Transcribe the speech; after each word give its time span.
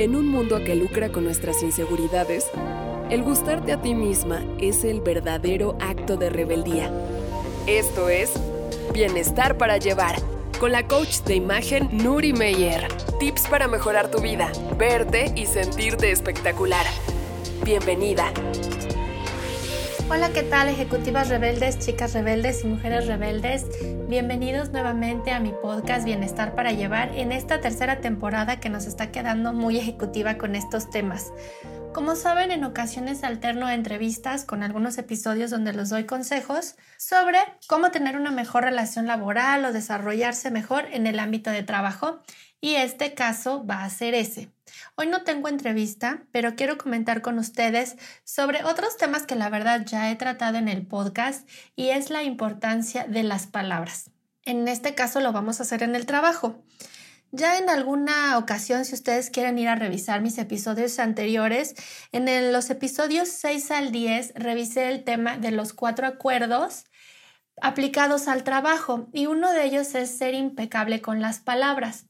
En 0.00 0.16
un 0.16 0.28
mundo 0.28 0.64
que 0.64 0.74
lucra 0.74 1.10
con 1.10 1.24
nuestras 1.24 1.62
inseguridades, 1.62 2.46
el 3.10 3.22
gustarte 3.22 3.72
a 3.72 3.82
ti 3.82 3.94
misma 3.94 4.42
es 4.58 4.82
el 4.82 5.02
verdadero 5.02 5.76
acto 5.78 6.16
de 6.16 6.30
rebeldía. 6.30 6.90
Esto 7.66 8.08
es 8.08 8.32
Bienestar 8.94 9.58
para 9.58 9.76
Llevar, 9.76 10.16
con 10.58 10.72
la 10.72 10.86
coach 10.86 11.18
de 11.26 11.34
imagen 11.34 11.90
Nuri 11.92 12.32
Meyer. 12.32 12.88
Tips 13.18 13.46
para 13.48 13.68
mejorar 13.68 14.10
tu 14.10 14.22
vida, 14.22 14.50
verte 14.78 15.34
y 15.36 15.44
sentirte 15.44 16.10
espectacular. 16.10 16.86
Bienvenida. 17.62 18.32
Hola, 20.08 20.30
¿qué 20.32 20.44
tal 20.44 20.70
ejecutivas 20.70 21.28
rebeldes, 21.28 21.78
chicas 21.78 22.14
rebeldes 22.14 22.64
y 22.64 22.68
mujeres 22.68 23.06
rebeldes? 23.06 23.66
Bienvenidos 24.10 24.72
nuevamente 24.72 25.30
a 25.30 25.38
mi 25.38 25.52
podcast 25.52 26.04
Bienestar 26.04 26.56
para 26.56 26.72
Llevar 26.72 27.16
en 27.16 27.30
esta 27.30 27.60
tercera 27.60 28.00
temporada 28.00 28.58
que 28.58 28.68
nos 28.68 28.86
está 28.86 29.12
quedando 29.12 29.52
muy 29.52 29.78
ejecutiva 29.78 30.36
con 30.36 30.56
estos 30.56 30.90
temas. 30.90 31.32
Como 31.94 32.16
saben, 32.16 32.50
en 32.50 32.64
ocasiones 32.64 33.22
alterno 33.22 33.70
entrevistas 33.70 34.44
con 34.44 34.64
algunos 34.64 34.98
episodios 34.98 35.52
donde 35.52 35.72
les 35.72 35.90
doy 35.90 36.06
consejos 36.06 36.74
sobre 36.98 37.38
cómo 37.68 37.92
tener 37.92 38.16
una 38.16 38.32
mejor 38.32 38.64
relación 38.64 39.06
laboral 39.06 39.64
o 39.64 39.72
desarrollarse 39.72 40.50
mejor 40.50 40.86
en 40.90 41.06
el 41.06 41.20
ámbito 41.20 41.50
de 41.50 41.62
trabajo 41.62 42.18
y 42.60 42.74
este 42.74 43.14
caso 43.14 43.64
va 43.64 43.84
a 43.84 43.90
ser 43.90 44.14
ese. 44.14 44.50
Hoy 45.00 45.06
no 45.06 45.22
tengo 45.22 45.48
entrevista, 45.48 46.24
pero 46.30 46.56
quiero 46.56 46.76
comentar 46.76 47.22
con 47.22 47.38
ustedes 47.38 47.96
sobre 48.22 48.64
otros 48.64 48.98
temas 48.98 49.22
que 49.22 49.34
la 49.34 49.48
verdad 49.48 49.86
ya 49.86 50.10
he 50.10 50.16
tratado 50.16 50.58
en 50.58 50.68
el 50.68 50.86
podcast 50.86 51.48
y 51.74 51.88
es 51.88 52.10
la 52.10 52.22
importancia 52.22 53.04
de 53.04 53.22
las 53.22 53.46
palabras. 53.46 54.10
En 54.44 54.68
este 54.68 54.94
caso 54.94 55.20
lo 55.20 55.32
vamos 55.32 55.58
a 55.58 55.62
hacer 55.62 55.82
en 55.82 55.96
el 55.96 56.04
trabajo. 56.04 56.62
Ya 57.32 57.56
en 57.56 57.70
alguna 57.70 58.36
ocasión, 58.36 58.84
si 58.84 58.94
ustedes 58.94 59.30
quieren 59.30 59.56
ir 59.56 59.68
a 59.68 59.74
revisar 59.74 60.20
mis 60.20 60.36
episodios 60.36 60.98
anteriores, 60.98 61.76
en 62.12 62.52
los 62.52 62.68
episodios 62.68 63.30
6 63.30 63.70
al 63.70 63.92
10 63.92 64.34
revisé 64.34 64.90
el 64.90 65.04
tema 65.04 65.38
de 65.38 65.50
los 65.50 65.72
cuatro 65.72 66.06
acuerdos 66.06 66.84
aplicados 67.62 68.28
al 68.28 68.44
trabajo 68.44 69.08
y 69.14 69.24
uno 69.24 69.50
de 69.54 69.64
ellos 69.64 69.94
es 69.94 70.18
ser 70.18 70.34
impecable 70.34 71.00
con 71.00 71.22
las 71.22 71.40
palabras. 71.40 72.04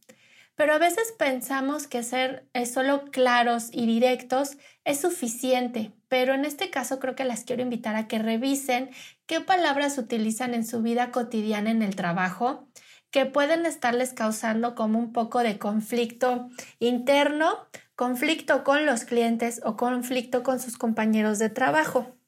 Pero 0.60 0.74
a 0.74 0.78
veces 0.78 1.14
pensamos 1.16 1.86
que 1.86 2.02
ser 2.02 2.46
eh, 2.52 2.66
solo 2.66 3.06
claros 3.06 3.70
y 3.72 3.86
directos 3.86 4.58
es 4.84 5.00
suficiente, 5.00 5.90
pero 6.08 6.34
en 6.34 6.44
este 6.44 6.68
caso 6.68 7.00
creo 7.00 7.14
que 7.14 7.24
las 7.24 7.44
quiero 7.44 7.62
invitar 7.62 7.96
a 7.96 8.08
que 8.08 8.18
revisen 8.18 8.90
qué 9.24 9.40
palabras 9.40 9.96
utilizan 9.96 10.52
en 10.52 10.66
su 10.66 10.82
vida 10.82 11.12
cotidiana 11.12 11.70
en 11.70 11.80
el 11.80 11.96
trabajo, 11.96 12.68
que 13.10 13.24
pueden 13.24 13.64
estarles 13.64 14.12
causando 14.12 14.74
como 14.74 14.98
un 14.98 15.14
poco 15.14 15.38
de 15.38 15.58
conflicto 15.58 16.50
interno, 16.78 17.66
conflicto 17.96 18.62
con 18.62 18.84
los 18.84 19.04
clientes 19.04 19.62
o 19.64 19.78
conflicto 19.78 20.42
con 20.42 20.60
sus 20.60 20.76
compañeros 20.76 21.38
de 21.38 21.48
trabajo. 21.48 22.18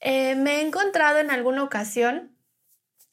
Eh, 0.00 0.34
me 0.34 0.56
he 0.56 0.66
encontrado 0.66 1.20
en 1.20 1.30
alguna 1.30 1.62
ocasión 1.62 2.36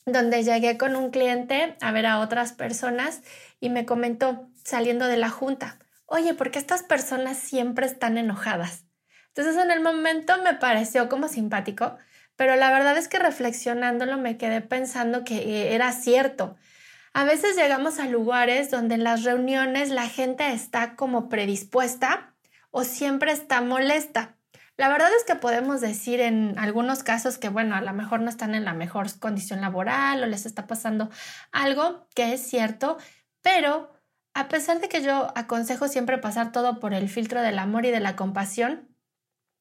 donde 0.06 0.44
llegué 0.44 0.78
con 0.78 0.95
un 0.95 1.09
cliente 1.11 1.75
a 1.81 1.92
ver 1.92 2.06
a 2.06 2.20
otras 2.20 2.53
personas 2.53 3.22
y 3.59 3.70
me 3.70 3.86
comentó 3.86 4.50
saliendo 4.64 5.08
de 5.08 5.17
la 5.17 5.30
junta, 5.30 5.80
oye, 6.06 6.34
¿por 6.34 6.52
qué 6.52 6.59
estas 6.59 6.84
personas 6.84 7.38
siempre 7.38 7.86
están 7.86 8.17
enojadas? 8.17 8.86
Entonces 9.30 9.62
en 9.62 9.72
el 9.72 9.81
momento 9.81 10.42
me 10.44 10.53
pareció 10.53 11.09
como 11.09 11.28
simpático, 11.28 11.97
pero 12.36 12.56
la 12.56 12.72
verdad 12.72 12.97
es 12.97 13.08
que 13.08 13.20
reflexionándolo 13.20 14.17
me 14.17 14.38
quedé 14.38 14.62
pensando 14.62 15.23
que 15.23 15.73
era 15.73 15.92
cierto. 15.92 16.56
A 17.14 17.23
veces 17.23 17.56
llegamos 17.56 18.00
a 18.00 18.08
lugares 18.08 18.69
donde 18.69 18.95
en 18.95 19.03
las 19.03 19.23
reuniones 19.23 19.90
la 19.90 20.08
gente 20.08 20.52
está 20.52 20.95
como 20.95 21.30
predispuesta 21.30 22.34
o 22.72 22.84
siempre 22.84 23.31
está 23.31 23.62
molesta. 23.62 24.34
La 24.78 24.90
verdad 24.90 25.09
es 25.18 25.23
que 25.23 25.36
podemos 25.36 25.80
decir 25.80 26.20
en 26.20 26.59
algunos 26.59 27.03
casos 27.03 27.38
que, 27.38 27.47
bueno, 27.47 27.75
a 27.75 27.81
lo 27.81 27.94
mejor 27.94 28.19
no 28.19 28.30
están 28.30 28.56
en 28.56 28.66
la 28.66 28.74
mejor 28.74 29.08
condición 29.19 29.62
laboral 29.62 30.22
o 30.22 30.25
les 30.25 30.46
está 30.46 30.68
pasando 30.68 31.09
algo 31.52 32.08
que 32.13 32.34
es 32.34 32.41
cierto, 32.41 32.97
pero 33.41 33.94
a 34.34 34.50
pesar 34.50 34.81
de 34.81 34.90
que 34.90 35.02
yo 35.02 35.31
aconsejo 35.36 35.88
siempre 35.88 36.18
pasar 36.18 36.52
todo 36.52 36.81
por 36.81 36.94
el 36.94 37.08
filtro 37.08 37.41
del 37.41 37.58
amor 37.58 37.86
y 37.86 37.91
de 37.91 38.02
la 38.02 38.18
compasión, 38.18 38.94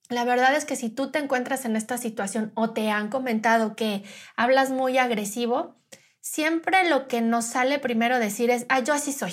la 0.08 0.24
verdad 0.24 0.54
es 0.56 0.64
que 0.64 0.76
si 0.76 0.90
tú 0.90 1.10
te 1.12 1.20
encuentras 1.20 1.64
en 1.64 1.76
esta 1.76 1.96
situación 1.96 2.50
o 2.56 2.70
te 2.70 2.90
han 2.90 3.08
comentado 3.08 3.76
que 3.76 4.02
hablas 4.36 4.70
muy 4.70 4.98
agresivo, 4.98 5.76
siempre 6.20 6.88
lo 6.90 7.06
que 7.06 7.20
nos 7.20 7.44
sale 7.44 7.78
primero 7.78 8.18
decir 8.18 8.50
es, 8.50 8.66
ah, 8.68 8.80
yo 8.80 8.92
así 8.92 9.12
soy. 9.12 9.32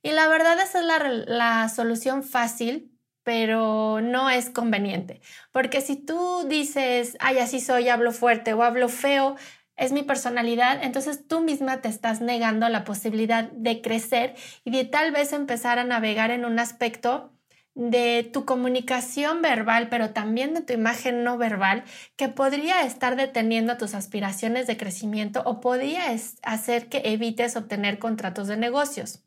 Y 0.00 0.12
la 0.12 0.28
verdad 0.28 0.60
esa 0.60 0.78
es 0.78 0.86
la, 0.86 0.98
la 1.26 1.68
solución 1.68 2.22
fácil, 2.22 2.95
pero 3.26 4.00
no 4.00 4.30
es 4.30 4.50
conveniente. 4.50 5.20
Porque 5.50 5.80
si 5.80 5.96
tú 5.96 6.44
dices, 6.48 7.16
ay, 7.18 7.38
así 7.38 7.58
soy, 7.58 7.88
hablo 7.88 8.12
fuerte 8.12 8.54
o 8.54 8.62
hablo 8.62 8.88
feo, 8.88 9.34
es 9.76 9.90
mi 9.90 10.04
personalidad, 10.04 10.80
entonces 10.84 11.26
tú 11.26 11.40
misma 11.40 11.80
te 11.80 11.88
estás 11.88 12.20
negando 12.20 12.68
la 12.68 12.84
posibilidad 12.84 13.50
de 13.50 13.82
crecer 13.82 14.36
y 14.62 14.70
de 14.70 14.84
tal 14.84 15.10
vez 15.10 15.32
empezar 15.32 15.80
a 15.80 15.84
navegar 15.84 16.30
en 16.30 16.44
un 16.44 16.60
aspecto 16.60 17.32
de 17.74 18.30
tu 18.32 18.44
comunicación 18.44 19.42
verbal, 19.42 19.88
pero 19.88 20.10
también 20.10 20.54
de 20.54 20.60
tu 20.60 20.72
imagen 20.74 21.24
no 21.24 21.36
verbal, 21.36 21.82
que 22.14 22.28
podría 22.28 22.82
estar 22.82 23.16
deteniendo 23.16 23.76
tus 23.76 23.94
aspiraciones 23.94 24.68
de 24.68 24.76
crecimiento 24.76 25.42
o 25.46 25.60
podría 25.60 26.04
hacer 26.44 26.88
que 26.88 27.02
evites 27.06 27.56
obtener 27.56 27.98
contratos 27.98 28.46
de 28.46 28.56
negocios. 28.56 29.25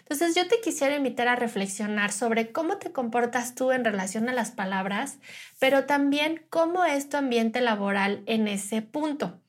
Entonces 0.00 0.34
yo 0.34 0.48
te 0.48 0.60
quisiera 0.60 0.96
invitar 0.96 1.28
a 1.28 1.36
reflexionar 1.36 2.12
sobre 2.12 2.52
cómo 2.52 2.78
te 2.78 2.92
comportas 2.92 3.54
tú 3.54 3.72
en 3.72 3.84
relación 3.84 4.28
a 4.28 4.32
las 4.32 4.50
palabras, 4.50 5.18
pero 5.58 5.84
también 5.84 6.44
cómo 6.50 6.84
es 6.84 7.08
tu 7.08 7.16
ambiente 7.16 7.60
laboral 7.60 8.22
en 8.26 8.48
ese 8.48 8.82
punto. 8.82 9.40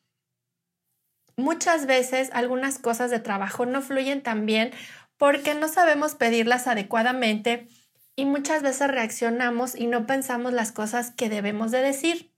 Muchas 1.35 1.85
veces 1.85 2.29
algunas 2.33 2.77
cosas 2.77 3.09
de 3.09 3.19
trabajo 3.19 3.65
no 3.65 3.81
fluyen 3.81 4.21
tan 4.21 4.45
bien 4.45 4.71
porque 5.17 5.55
no 5.55 5.67
sabemos 5.67 6.15
pedirlas 6.15 6.67
adecuadamente 6.67 7.67
y 8.15 8.25
muchas 8.25 8.61
veces 8.61 8.87
reaccionamos 8.89 9.75
y 9.75 9.87
no 9.87 10.05
pensamos 10.05 10.53
las 10.53 10.71
cosas 10.71 11.11
que 11.11 11.29
debemos 11.29 11.71
de 11.71 11.81
decir. 11.81 12.33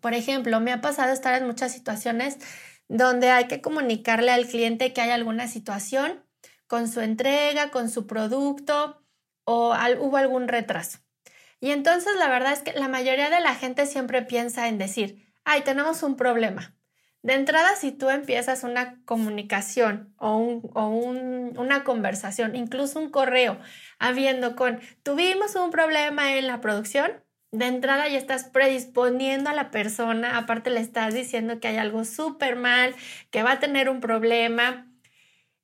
Por 0.00 0.14
ejemplo, 0.14 0.60
me 0.60 0.72
ha 0.72 0.80
pasado 0.80 1.12
estar 1.12 1.34
en 1.34 1.46
muchas 1.46 1.72
situaciones 1.72 2.38
donde 2.88 3.30
hay 3.30 3.48
que 3.48 3.60
comunicarle 3.60 4.30
al 4.30 4.46
cliente 4.46 4.92
que 4.92 5.00
hay 5.00 5.10
alguna 5.10 5.48
situación 5.48 6.25
con 6.66 6.88
su 6.88 7.00
entrega, 7.00 7.70
con 7.70 7.90
su 7.90 8.06
producto 8.06 9.02
o 9.44 9.74
hubo 10.00 10.16
algún 10.16 10.48
retraso. 10.48 10.98
Y 11.60 11.70
entonces 11.70 12.14
la 12.18 12.28
verdad 12.28 12.52
es 12.52 12.60
que 12.60 12.72
la 12.72 12.88
mayoría 12.88 13.30
de 13.30 13.40
la 13.40 13.54
gente 13.54 13.86
siempre 13.86 14.22
piensa 14.22 14.68
en 14.68 14.78
decir, 14.78 15.32
ay, 15.44 15.62
tenemos 15.62 16.02
un 16.02 16.16
problema. 16.16 16.76
De 17.22 17.34
entrada, 17.34 17.74
si 17.74 17.90
tú 17.90 18.08
empiezas 18.08 18.62
una 18.62 19.02
comunicación 19.04 20.14
o, 20.18 20.36
una 20.36 21.82
conversación, 21.82 22.54
incluso 22.54 23.00
un 23.00 23.10
correo, 23.10 23.58
habiendo 23.98 24.54
con, 24.54 24.80
tuvimos 25.02 25.56
un 25.56 25.70
problema 25.70 26.36
en 26.36 26.46
la 26.46 26.60
producción, 26.60 27.10
de 27.50 27.66
entrada 27.66 28.08
ya 28.08 28.18
estás 28.18 28.44
predisponiendo 28.44 29.50
a 29.50 29.54
la 29.54 29.70
persona, 29.70 30.36
aparte 30.36 30.70
le 30.70 30.80
estás 30.80 31.14
diciendo 31.14 31.58
que 31.58 31.68
hay 31.68 31.78
algo 31.78 32.04
súper 32.04 32.54
mal, 32.54 32.94
que 33.30 33.42
va 33.42 33.52
a 33.52 33.60
tener 33.60 33.88
un 33.88 34.00
problema 34.00 34.88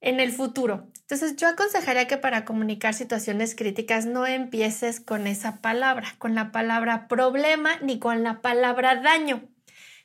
en 0.01 0.19
el 0.21 0.33
futuro. 0.33 0.92
Entonces 1.13 1.37
yo 1.37 1.47
aconsejaría 1.47 2.07
que 2.07 2.17
para 2.17 2.47
comunicar 2.47 2.95
situaciones 2.95 3.55
críticas 3.55 4.07
no 4.07 4.27
empieces 4.27 4.99
con 4.99 5.27
esa 5.27 5.61
palabra, 5.61 6.15
con 6.17 6.35
la 6.35 6.53
palabra 6.53 7.07
problema 7.07 7.73
ni 7.83 7.99
con 7.99 8.23
la 8.23 8.41
palabra 8.41 8.97
daño 8.97 9.47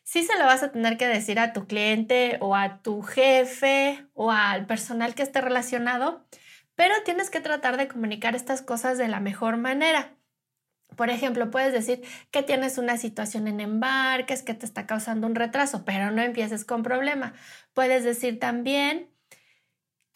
sí 0.08 0.24
se 0.24 0.38
lo 0.38 0.46
vas 0.46 0.64
a 0.64 0.72
tener 0.74 0.98
que 0.98 1.08
decir 1.08 1.38
a 1.38 1.52
tu 1.52 1.66
cliente 1.66 2.38
o 2.42 2.56
a 2.56 2.82
tu 2.82 3.02
jefe 3.04 4.06
o 4.16 4.32
al 4.32 4.66
personal 4.66 5.16
que 5.16 5.24
esté 5.24 5.42
relacionado, 5.42 6.26
pero 6.76 6.94
tienes 7.04 7.30
que 7.30 7.42
tratar 7.42 7.76
de 7.76 7.90
comunicar 7.90 8.34
estas 8.34 8.62
cosas 8.62 8.98
de 8.98 9.10
la 9.10 9.20
mejor 9.20 9.58
manera. 9.58 10.14
Por 10.96 11.10
ejemplo, 11.10 11.52
puedes 11.52 11.74
decir 11.74 12.04
que 12.32 12.42
tienes 12.42 12.78
una 12.78 12.98
situación 12.98 13.48
en 13.48 13.60
embarques 13.60 14.44
que 14.44 14.54
te 14.54 14.66
está 14.66 14.86
causando 14.86 15.28
un 15.28 15.36
retraso, 15.36 15.84
pero 15.84 16.12
no 16.12 16.22
empieces 16.22 16.64
con 16.64 16.84
problema. 16.84 17.34
Puedes 17.74 18.06
decir 18.06 18.40
también 18.40 19.10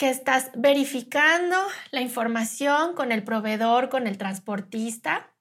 que 0.02 0.10
estás 0.10 0.50
verificando 0.56 1.56
la 1.92 2.02
información 2.02 2.96
con 2.96 3.12
el 3.12 3.22
proveedor, 3.24 3.90
con 3.90 4.08
el 4.08 4.18
transportista, 4.18 5.32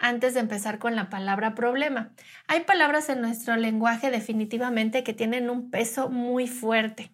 antes 0.00 0.32
de 0.32 0.40
empezar 0.40 0.78
con 0.78 0.96
la 0.96 1.10
palabra 1.10 1.54
problema. 1.54 2.14
Hay 2.46 2.60
palabras 2.60 3.10
en 3.10 3.20
nuestro 3.20 3.56
lenguaje 3.56 4.10
definitivamente 4.10 5.04
que 5.04 5.12
tienen 5.12 5.50
un 5.50 5.70
peso 5.70 6.08
muy 6.08 6.48
fuerte. 6.48 7.12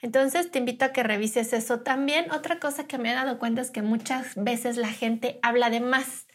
Entonces 0.00 0.50
te 0.50 0.58
invito 0.58 0.86
a 0.86 0.92
que 0.94 1.02
revises 1.02 1.52
eso 1.52 1.80
también. 1.80 2.30
Otra 2.30 2.58
cosa 2.58 2.86
que 2.86 2.96
me 2.96 3.12
he 3.12 3.14
dado 3.14 3.38
cuenta 3.38 3.60
es 3.60 3.70
que 3.70 3.82
muchas 3.82 4.34
veces 4.34 4.78
la 4.78 4.88
gente 4.88 5.38
habla 5.42 5.68
de 5.68 5.80
más. 5.80 6.28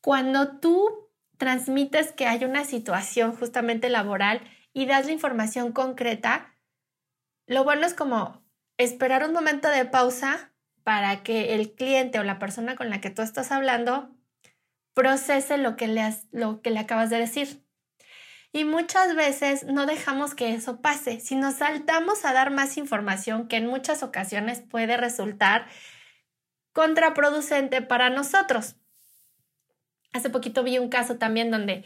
Cuando 0.00 0.60
tú 0.60 1.10
transmites 1.36 2.12
que 2.12 2.28
hay 2.28 2.44
una 2.44 2.64
situación 2.64 3.34
justamente 3.34 3.88
laboral 3.88 4.40
y 4.72 4.86
das 4.86 5.06
la 5.06 5.10
información 5.10 5.72
concreta, 5.72 6.54
lo 7.48 7.64
bueno 7.64 7.88
es 7.88 7.94
como 7.94 8.45
esperar 8.78 9.24
un 9.24 9.32
momento 9.32 9.68
de 9.68 9.84
pausa 9.84 10.52
para 10.84 11.22
que 11.22 11.54
el 11.54 11.74
cliente 11.74 12.18
o 12.18 12.24
la 12.24 12.38
persona 12.38 12.76
con 12.76 12.90
la 12.90 13.00
que 13.00 13.10
tú 13.10 13.22
estás 13.22 13.50
hablando 13.52 14.14
procese 14.94 15.58
lo 15.58 15.76
que 15.76 15.88
le, 15.88 16.14
lo 16.32 16.62
que 16.62 16.70
le 16.70 16.78
acabas 16.78 17.10
de 17.10 17.18
decir. 17.18 17.62
Y 18.52 18.64
muchas 18.64 19.14
veces 19.14 19.64
no 19.64 19.84
dejamos 19.84 20.34
que 20.34 20.54
eso 20.54 20.80
pase. 20.80 21.20
Si 21.20 21.34
nos 21.34 21.56
saltamos 21.56 22.24
a 22.24 22.32
dar 22.32 22.50
más 22.50 22.78
información 22.78 23.48
que 23.48 23.56
en 23.56 23.66
muchas 23.66 24.02
ocasiones 24.02 24.62
puede 24.62 24.96
resultar 24.96 25.66
contraproducente 26.72 27.82
para 27.82 28.10
nosotros. 28.10 28.76
Hace 30.12 30.30
poquito 30.30 30.62
vi 30.62 30.78
un 30.78 30.88
caso 30.88 31.16
también 31.16 31.50
donde 31.50 31.84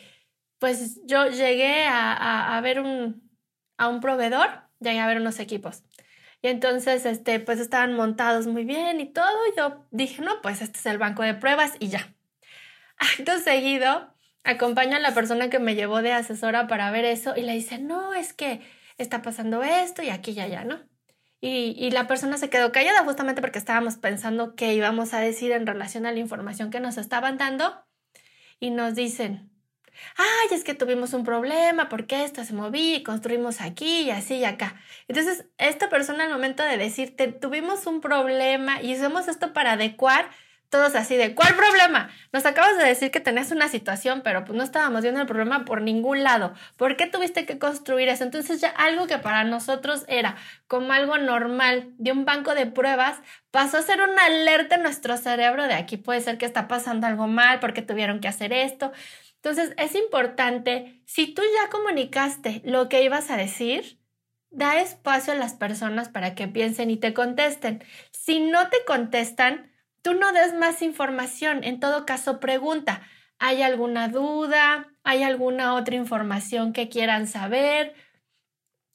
pues 0.58 1.00
yo 1.06 1.26
llegué 1.26 1.86
a, 1.88 2.60
ver 2.62 2.80
un, 2.80 3.28
a 3.78 3.88
un 3.88 4.00
proveedor, 4.00 4.48
llegué 4.78 5.00
a 5.00 5.06
ver 5.06 5.16
unos 5.16 5.40
equipos. 5.40 5.82
Y 6.42 6.48
entonces, 6.48 7.04
este, 7.04 7.40
pues 7.40 7.60
estaban 7.60 7.94
montados 7.94 8.46
muy 8.46 8.64
bien 8.64 9.00
y 9.00 9.06
todo. 9.12 9.36
Yo 9.56 9.86
dije, 9.90 10.22
no, 10.22 10.40
pues 10.42 10.62
este 10.62 10.78
es 10.78 10.86
el 10.86 10.98
banco 10.98 11.22
de 11.22 11.34
pruebas 11.34 11.74
y 11.78 11.88
ya. 11.88 12.14
Acto 12.98 13.38
seguido, 13.38 14.14
acompaño 14.44 14.96
a 14.96 15.00
la 15.00 15.14
persona 15.14 15.50
que 15.50 15.58
me 15.58 15.74
llevó 15.74 16.02
de 16.02 16.12
asesora 16.12 16.66
para 16.66 16.90
ver 16.90 17.04
eso 17.04 17.34
y 17.36 17.42
le 17.42 17.52
dice, 17.52 17.78
no, 17.78 18.14
es 18.14 18.32
que 18.32 18.60
está 18.98 19.22
pasando 19.22 19.62
esto 19.62 20.02
y 20.02 20.10
aquí 20.10 20.32
y 20.32 20.40
allá, 20.40 20.64
¿no? 20.64 20.80
Y, 21.42 21.74
y, 21.78 21.90
la 21.90 22.06
persona 22.06 22.36
se 22.36 22.50
quedó 22.50 22.70
callada 22.70 23.02
justamente 23.04 23.40
porque 23.40 23.58
estábamos 23.58 23.96
pensando 23.96 24.54
qué 24.56 24.74
íbamos 24.74 25.14
a 25.14 25.20
decir 25.20 25.52
en 25.52 25.66
relación 25.66 26.04
a 26.04 26.12
la 26.12 26.18
información 26.18 26.70
que 26.70 26.80
nos 26.80 26.98
estaban 26.98 27.38
dando 27.38 27.82
y 28.58 28.70
nos 28.70 28.94
dicen, 28.94 29.49
ay, 30.16 30.48
es 30.56 30.64
que 30.64 30.74
tuvimos 30.74 31.12
un 31.12 31.24
problema 31.24 31.88
porque 31.88 32.24
esto 32.24 32.44
se 32.44 32.54
movía 32.54 32.96
y 32.96 33.02
construimos 33.02 33.60
aquí 33.60 34.02
y 34.02 34.10
así 34.10 34.36
y 34.36 34.44
acá. 34.44 34.74
Entonces, 35.08 35.46
esta 35.58 35.88
persona 35.88 36.24
al 36.24 36.30
momento 36.30 36.62
de 36.62 36.76
decirte, 36.76 37.28
tuvimos 37.28 37.86
un 37.86 38.00
problema 38.00 38.80
y 38.82 38.92
hicimos 38.92 39.28
esto 39.28 39.52
para 39.52 39.72
adecuar, 39.72 40.30
todos 40.70 40.94
así 40.94 41.16
de, 41.16 41.34
¿cuál 41.34 41.56
problema? 41.56 42.10
Nos 42.32 42.46
acabas 42.46 42.78
de 42.78 42.84
decir 42.84 43.10
que 43.10 43.18
tenías 43.18 43.50
una 43.50 43.68
situación, 43.68 44.22
pero 44.22 44.44
pues 44.44 44.56
no 44.56 44.62
estábamos 44.62 45.02
viendo 45.02 45.20
el 45.20 45.26
problema 45.26 45.64
por 45.64 45.82
ningún 45.82 46.22
lado. 46.22 46.54
¿Por 46.76 46.96
qué 46.96 47.06
tuviste 47.06 47.44
que 47.44 47.58
construir 47.58 48.08
eso? 48.08 48.22
Entonces 48.22 48.60
ya 48.60 48.68
algo 48.68 49.08
que 49.08 49.18
para 49.18 49.42
nosotros 49.42 50.04
era 50.06 50.36
como 50.68 50.92
algo 50.92 51.18
normal 51.18 51.90
de 51.98 52.12
un 52.12 52.24
banco 52.24 52.54
de 52.54 52.66
pruebas, 52.66 53.18
pasó 53.50 53.78
a 53.78 53.82
ser 53.82 54.00
una 54.00 54.24
alerta 54.24 54.76
en 54.76 54.82
nuestro 54.82 55.16
cerebro 55.16 55.66
de 55.66 55.74
aquí 55.74 55.96
puede 55.96 56.20
ser 56.20 56.38
que 56.38 56.46
está 56.46 56.68
pasando 56.68 57.08
algo 57.08 57.26
mal, 57.26 57.58
porque 57.58 57.82
tuvieron 57.82 58.20
que 58.20 58.28
hacer 58.28 58.52
esto. 58.52 58.92
Entonces 59.42 59.72
es 59.78 59.94
importante, 59.94 61.02
si 61.06 61.32
tú 61.34 61.42
ya 61.42 61.70
comunicaste 61.70 62.62
lo 62.64 62.88
que 62.88 63.02
ibas 63.02 63.30
a 63.30 63.36
decir, 63.36 63.98
da 64.50 64.80
espacio 64.80 65.32
a 65.32 65.36
las 65.36 65.54
personas 65.54 66.08
para 66.08 66.34
que 66.34 66.48
piensen 66.48 66.90
y 66.90 66.96
te 66.96 67.14
contesten. 67.14 67.82
Si 68.12 68.40
no 68.40 68.68
te 68.68 68.78
contestan, 68.86 69.70
Tú 70.02 70.14
no 70.14 70.32
des 70.32 70.54
más 70.54 70.80
información, 70.80 71.62
en 71.62 71.78
todo 71.78 72.06
caso 72.06 72.40
pregunta, 72.40 73.02
¿hay 73.38 73.62
alguna 73.62 74.08
duda? 74.08 74.88
¿Hay 75.02 75.22
alguna 75.22 75.74
otra 75.74 75.94
información 75.94 76.72
que 76.72 76.88
quieran 76.88 77.26
saber? 77.26 77.94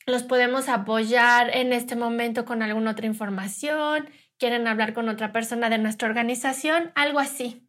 ¿Los 0.08 0.24
podemos 0.24 0.68
apoyar 0.68 1.56
en 1.56 1.74
este 1.74 1.96
momento 1.96 2.46
con 2.46 2.64
alguna 2.64 2.92
otra 2.92 3.06
información? 3.06 4.10
¿Quieren 4.40 4.68
hablar 4.68 4.94
con 4.94 5.10
otra 5.10 5.32
persona 5.32 5.70
de 5.70 5.78
nuestra 5.78 6.08
organización? 6.08 6.92
Algo 6.96 7.20
así. 7.20 7.65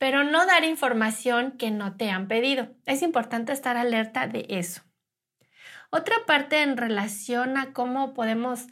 Pero 0.00 0.24
no 0.24 0.46
dar 0.46 0.64
información 0.64 1.58
que 1.58 1.70
no 1.70 1.98
te 1.98 2.10
han 2.10 2.26
pedido. 2.26 2.68
Es 2.86 3.02
importante 3.02 3.52
estar 3.52 3.76
alerta 3.76 4.26
de 4.26 4.46
eso. 4.48 4.80
Otra 5.90 6.16
parte 6.26 6.62
en 6.62 6.78
relación 6.78 7.58
a 7.58 7.74
cómo 7.74 8.14
podemos 8.14 8.68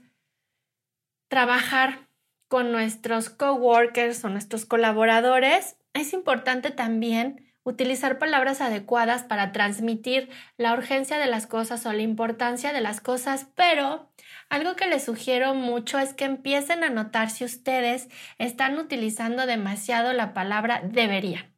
trabajar 1.29 2.09
con 2.49 2.73
nuestros 2.73 3.29
coworkers 3.29 4.25
o 4.25 4.31
nuestros 4.31 4.65
colaboradores, 4.65 5.77
es 5.93 6.15
importante 6.15 6.71
también 6.71 7.53
utilizar 7.63 8.19
palabras 8.19 8.63
adecuadas 8.63 9.25
para 9.25 9.53
transmitir 9.53 10.31
la 10.57 10.73
urgencia 10.73 11.19
de 11.19 11.27
las 11.27 11.47
cosas 11.47 11.85
o 11.85 11.93
la 11.93 12.01
importancia 12.01 12.73
de 12.73 12.81
las 12.81 13.03
cosas, 13.03 13.49
pero 13.55 14.08
algo 14.49 14.77
que 14.77 14.87
les 14.87 15.05
sugiero 15.05 15.55
mucho 15.55 15.99
es 15.99 16.15
que 16.15 16.25
empiecen 16.25 16.85
a 16.85 16.91
notar 16.91 17.31
si 17.31 17.45
ustedes 17.45 18.09
están 18.39 18.79
utilizando 18.79 19.47
demasiado 19.47 20.13
la 20.13 20.35
palabra 20.35 20.81
debería. 20.85 21.53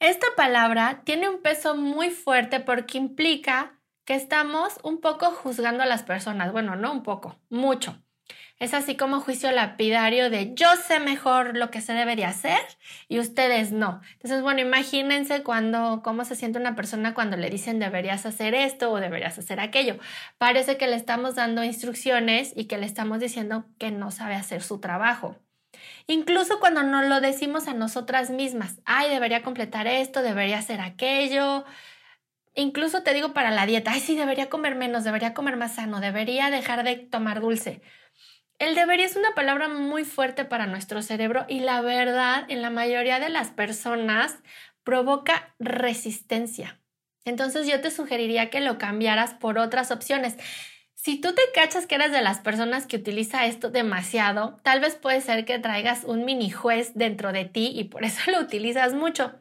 Esta 0.00 0.26
palabra 0.36 1.02
tiene 1.04 1.28
un 1.28 1.40
peso 1.40 1.76
muy 1.76 2.10
fuerte 2.10 2.60
porque 2.60 2.98
implica 2.98 3.80
que 4.04 4.14
estamos 4.14 4.78
un 4.82 5.00
poco 5.00 5.30
juzgando 5.30 5.82
a 5.82 5.86
las 5.86 6.02
personas. 6.02 6.52
Bueno, 6.52 6.76
no 6.76 6.92
un 6.92 7.02
poco, 7.02 7.40
mucho. 7.48 8.03
Es 8.60 8.72
así 8.72 8.96
como 8.96 9.20
juicio 9.20 9.50
lapidario 9.50 10.30
de 10.30 10.54
yo 10.54 10.68
sé 10.76 11.00
mejor 11.00 11.56
lo 11.56 11.70
que 11.70 11.80
se 11.80 11.92
debería 11.92 12.28
hacer 12.28 12.60
y 13.08 13.18
ustedes 13.18 13.72
no. 13.72 14.00
Entonces, 14.12 14.42
bueno, 14.42 14.60
imagínense 14.60 15.42
cuando, 15.42 16.02
cómo 16.04 16.24
se 16.24 16.36
siente 16.36 16.58
una 16.60 16.76
persona 16.76 17.14
cuando 17.14 17.36
le 17.36 17.50
dicen 17.50 17.80
deberías 17.80 18.26
hacer 18.26 18.54
esto 18.54 18.92
o 18.92 19.00
deberías 19.00 19.38
hacer 19.38 19.58
aquello. 19.58 19.98
Parece 20.38 20.76
que 20.76 20.86
le 20.86 20.96
estamos 20.96 21.34
dando 21.34 21.64
instrucciones 21.64 22.52
y 22.56 22.66
que 22.66 22.78
le 22.78 22.86
estamos 22.86 23.18
diciendo 23.18 23.66
que 23.78 23.90
no 23.90 24.10
sabe 24.12 24.34
hacer 24.34 24.62
su 24.62 24.78
trabajo. 24.78 25.36
Incluso 26.06 26.60
cuando 26.60 26.82
nos 26.82 27.06
lo 27.06 27.20
decimos 27.20 27.66
a 27.68 27.74
nosotras 27.74 28.30
mismas, 28.30 28.80
ay, 28.84 29.10
debería 29.10 29.42
completar 29.42 29.86
esto, 29.86 30.22
debería 30.22 30.58
hacer 30.58 30.80
aquello. 30.80 31.64
Incluso 32.54 33.02
te 33.02 33.14
digo 33.14 33.32
para 33.32 33.50
la 33.50 33.66
dieta, 33.66 33.92
ay, 33.92 34.00
sí, 34.00 34.16
debería 34.16 34.48
comer 34.48 34.76
menos, 34.76 35.02
debería 35.04 35.34
comer 35.34 35.56
más 35.56 35.74
sano, 35.74 36.00
debería 36.00 36.50
dejar 36.50 36.84
de 36.84 36.96
tomar 36.96 37.40
dulce. 37.40 37.82
El 38.58 38.74
debería 38.76 39.06
es 39.06 39.16
una 39.16 39.34
palabra 39.34 39.68
muy 39.68 40.04
fuerte 40.04 40.44
para 40.44 40.66
nuestro 40.66 41.02
cerebro 41.02 41.44
y 41.48 41.60
la 41.60 41.80
verdad 41.80 42.44
en 42.48 42.62
la 42.62 42.70
mayoría 42.70 43.18
de 43.18 43.28
las 43.28 43.50
personas 43.50 44.38
provoca 44.84 45.54
resistencia. 45.58 46.80
Entonces 47.24 47.66
yo 47.66 47.80
te 47.80 47.90
sugeriría 47.90 48.50
que 48.50 48.60
lo 48.60 48.78
cambiaras 48.78 49.34
por 49.34 49.58
otras 49.58 49.90
opciones. 49.90 50.36
Si 50.94 51.20
tú 51.20 51.34
te 51.34 51.42
cachas 51.54 51.86
que 51.86 51.96
eres 51.96 52.12
de 52.12 52.22
las 52.22 52.38
personas 52.40 52.86
que 52.86 52.96
utiliza 52.96 53.44
esto 53.46 53.70
demasiado, 53.70 54.60
tal 54.62 54.80
vez 54.80 54.94
puede 54.94 55.20
ser 55.20 55.44
que 55.44 55.58
traigas 55.58 56.04
un 56.04 56.24
mini 56.24 56.50
juez 56.50 56.92
dentro 56.94 57.32
de 57.32 57.44
ti 57.44 57.72
y 57.74 57.84
por 57.84 58.04
eso 58.04 58.30
lo 58.30 58.40
utilizas 58.40 58.94
mucho. 58.94 59.34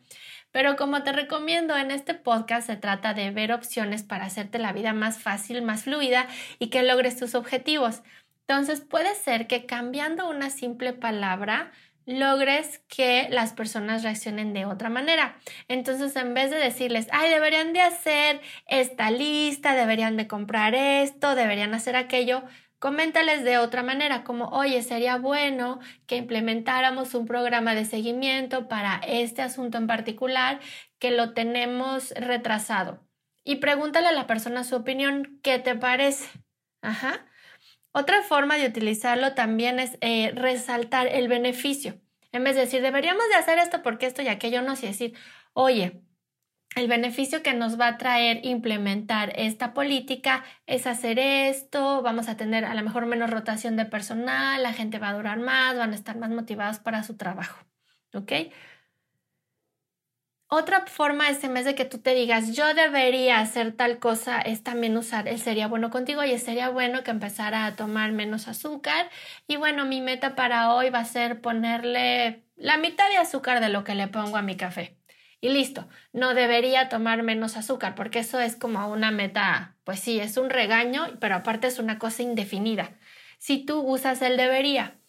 Pero 0.51 0.75
como 0.75 1.03
te 1.03 1.11
recomiendo 1.11 1.75
en 1.75 1.89
este 1.89 2.13
podcast 2.13 2.67
se 2.67 2.75
trata 2.75 3.13
de 3.13 3.31
ver 3.31 3.51
opciones 3.51 4.03
para 4.03 4.25
hacerte 4.25 4.59
la 4.59 4.71
vida 4.71 4.93
más 4.93 5.19
fácil, 5.19 5.61
más 5.61 5.83
fluida 5.83 6.27
y 6.59 6.67
que 6.69 6.83
logres 6.83 7.17
tus 7.17 7.33
objetivos. 7.33 8.03
Entonces 8.47 8.81
puede 8.81 9.15
ser 9.15 9.47
que 9.47 9.65
cambiando 9.65 10.29
una 10.29 10.49
simple 10.49 10.93
palabra 10.93 11.71
logres 12.05 12.83
que 12.89 13.27
las 13.29 13.53
personas 13.53 14.03
reaccionen 14.03 14.53
de 14.53 14.65
otra 14.65 14.89
manera. 14.89 15.37
Entonces, 15.67 16.15
en 16.15 16.33
vez 16.33 16.51
de 16.51 16.57
decirles, 16.57 17.07
ay, 17.11 17.29
deberían 17.29 17.73
de 17.73 17.81
hacer 17.81 18.41
esta 18.67 19.09
lista, 19.11 19.73
deberían 19.73 20.17
de 20.17 20.27
comprar 20.27 20.75
esto, 20.75 21.35
deberían 21.35 21.73
hacer 21.73 21.95
aquello, 21.95 22.43
coméntales 22.79 23.45
de 23.45 23.57
otra 23.57 23.83
manera, 23.83 24.25
como, 24.25 24.49
oye, 24.49 24.81
sería 24.81 25.15
bueno 25.17 25.79
que 26.05 26.17
implementáramos 26.17 27.13
un 27.15 27.25
programa 27.25 27.75
de 27.75 27.85
seguimiento 27.85 28.67
para 28.67 28.99
este 29.07 29.41
asunto 29.41 29.77
en 29.77 29.87
particular 29.87 30.59
que 30.99 31.11
lo 31.11 31.33
tenemos 31.33 32.11
retrasado. 32.11 32.99
Y 33.45 33.57
pregúntale 33.57 34.07
a 34.09 34.11
la 34.11 34.27
persona 34.27 34.65
su 34.65 34.75
opinión, 34.75 35.39
¿qué 35.43 35.59
te 35.59 35.75
parece? 35.75 36.27
Ajá. 36.81 37.25
Otra 37.93 38.23
forma 38.23 38.57
de 38.57 38.67
utilizarlo 38.67 39.33
también 39.33 39.79
es 39.79 39.97
eh, 40.01 40.31
resaltar 40.35 41.07
el 41.07 41.27
beneficio. 41.27 42.01
En 42.31 42.43
vez 42.43 42.55
de 42.55 42.61
decir, 42.61 42.81
deberíamos 42.81 43.23
de 43.29 43.35
hacer 43.35 43.59
esto 43.59 43.83
porque 43.83 44.07
esto 44.07 44.23
y 44.23 44.27
aquello, 44.27 44.63
no 44.63 44.75
sé 44.75 44.87
decir, 44.87 45.13
oye, 45.53 46.01
el 46.75 46.87
beneficio 46.87 47.43
que 47.43 47.53
nos 47.53 47.79
va 47.79 47.87
a 47.87 47.97
traer 47.99 48.43
implementar 48.43 49.31
esta 49.35 49.75
política 49.75 50.43
es 50.65 50.87
hacer 50.87 51.19
esto, 51.19 52.01
vamos 52.01 52.29
a 52.29 52.37
tener 52.37 52.65
a 52.65 52.73
lo 52.73 52.81
mejor 52.81 53.05
menos 53.05 53.29
rotación 53.29 53.75
de 53.77 53.85
personal, 53.85 54.63
la 54.63 54.73
gente 54.73 54.97
va 54.97 55.09
a 55.09 55.13
durar 55.13 55.37
más, 55.39 55.77
van 55.77 55.91
a 55.91 55.95
estar 55.95 56.17
más 56.17 56.31
motivados 56.31 56.79
para 56.79 57.03
su 57.03 57.15
trabajo. 57.15 57.63
¿Ok? 58.15 58.31
Otra 60.55 60.85
forma 60.85 61.31
es 61.31 61.43
en 61.43 61.55
vez 61.55 61.65
de 61.65 61.73
que 61.73 61.83
tú 61.83 61.97
te 61.97 62.13
digas 62.13 62.55
yo 62.55 62.75
debería 62.75 63.39
hacer 63.39 63.71
tal 63.71 63.97
cosa, 63.97 64.39
es 64.39 64.61
también 64.61 64.95
usar 64.95 65.27
el 65.27 65.39
sería 65.39 65.67
bueno 65.67 65.89
contigo 65.89 66.23
y 66.23 66.37
sería 66.37 66.69
bueno 66.69 67.03
que 67.03 67.09
empezara 67.09 67.65
a 67.65 67.75
tomar 67.75 68.11
menos 68.11 68.47
azúcar. 68.47 69.09
Y 69.47 69.55
bueno, 69.55 69.83
mi 69.85 69.99
meta 69.99 70.35
para 70.35 70.71
hoy 70.75 70.91
va 70.91 70.99
a 70.99 71.05
ser 71.05 71.41
ponerle 71.41 72.43
la 72.55 72.77
mitad 72.77 73.09
de 73.09 73.17
azúcar 73.17 73.61
de 73.61 73.69
lo 73.69 73.83
que 73.83 73.95
le 73.95 74.07
pongo 74.07 74.37
a 74.37 74.43
mi 74.43 74.55
café. 74.55 74.95
Y 75.41 75.49
listo, 75.49 75.89
no 76.11 76.35
debería 76.35 76.87
tomar 76.87 77.23
menos 77.23 77.57
azúcar 77.57 77.95
porque 77.95 78.19
eso 78.19 78.39
es 78.39 78.55
como 78.55 78.87
una 78.89 79.09
meta, 79.09 79.75
pues 79.83 80.01
sí, 80.01 80.19
es 80.19 80.37
un 80.37 80.51
regaño, 80.51 81.17
pero 81.19 81.33
aparte 81.33 81.65
es 81.65 81.79
una 81.79 81.97
cosa 81.97 82.21
indefinida. 82.21 82.91
Si 83.39 83.65
tú 83.65 83.79
usas 83.81 84.21
el 84.21 84.37
debería 84.37 84.99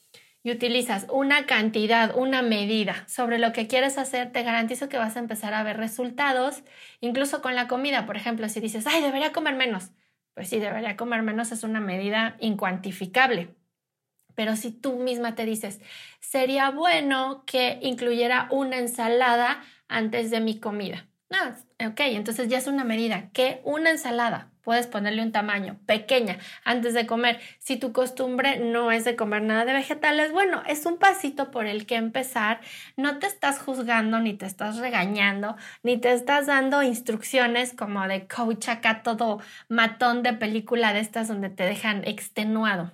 y 0.44 0.52
utilizas 0.52 1.06
una 1.10 1.46
cantidad, 1.46 2.14
una 2.16 2.42
medida 2.42 3.08
sobre 3.08 3.38
lo 3.38 3.52
que 3.52 3.66
quieres 3.66 3.96
hacer, 3.98 4.30
te 4.30 4.42
garantizo 4.42 4.90
que 4.90 4.98
vas 4.98 5.16
a 5.16 5.20
empezar 5.20 5.54
a 5.54 5.62
ver 5.64 5.78
resultados, 5.78 6.62
incluso 7.00 7.42
con 7.42 7.56
la 7.56 7.66
comida. 7.66 8.06
Por 8.06 8.16
ejemplo, 8.16 8.48
si 8.50 8.60
dices, 8.60 8.86
ay, 8.86 9.02
debería 9.02 9.32
comer 9.32 9.56
menos. 9.56 9.90
Pues 10.34 10.48
sí, 10.50 10.60
debería 10.60 10.96
comer 10.96 11.22
menos 11.22 11.50
es 11.50 11.64
una 11.64 11.80
medida 11.80 12.36
incuantificable. 12.40 13.54
Pero 14.34 14.56
si 14.56 14.70
tú 14.72 14.98
misma 14.98 15.34
te 15.34 15.46
dices, 15.46 15.80
sería 16.20 16.70
bueno 16.70 17.44
que 17.46 17.78
incluyera 17.82 18.48
una 18.50 18.78
ensalada 18.78 19.62
antes 19.88 20.30
de 20.30 20.40
mi 20.40 20.60
comida. 20.60 21.08
Ah, 21.30 21.56
ok, 21.86 22.00
entonces 22.00 22.48
ya 22.48 22.58
es 22.58 22.66
una 22.66 22.84
medida. 22.84 23.30
¿Qué? 23.32 23.62
Una 23.64 23.90
ensalada. 23.90 24.53
Puedes 24.64 24.86
ponerle 24.86 25.22
un 25.22 25.30
tamaño 25.30 25.78
pequeña 25.86 26.38
antes 26.64 26.94
de 26.94 27.06
comer. 27.06 27.38
Si 27.58 27.76
tu 27.76 27.92
costumbre 27.92 28.58
no 28.58 28.90
es 28.90 29.04
de 29.04 29.14
comer 29.14 29.42
nada 29.42 29.64
de 29.64 29.74
vegetales, 29.74 30.32
bueno, 30.32 30.62
es 30.66 30.86
un 30.86 30.98
pasito 30.98 31.50
por 31.50 31.66
el 31.66 31.86
que 31.86 31.96
empezar. 31.96 32.60
No 32.96 33.18
te 33.18 33.26
estás 33.26 33.60
juzgando, 33.60 34.20
ni 34.20 34.34
te 34.34 34.46
estás 34.46 34.78
regañando, 34.78 35.56
ni 35.82 35.98
te 35.98 36.12
estás 36.12 36.46
dando 36.46 36.82
instrucciones 36.82 37.74
como 37.74 38.08
de 38.08 38.26
coach 38.26 38.68
acá 38.68 39.02
todo 39.02 39.40
matón 39.68 40.22
de 40.22 40.32
película 40.32 40.92
de 40.92 41.00
estas 41.00 41.28
donde 41.28 41.50
te 41.50 41.64
dejan 41.64 42.02
extenuado. 42.06 42.92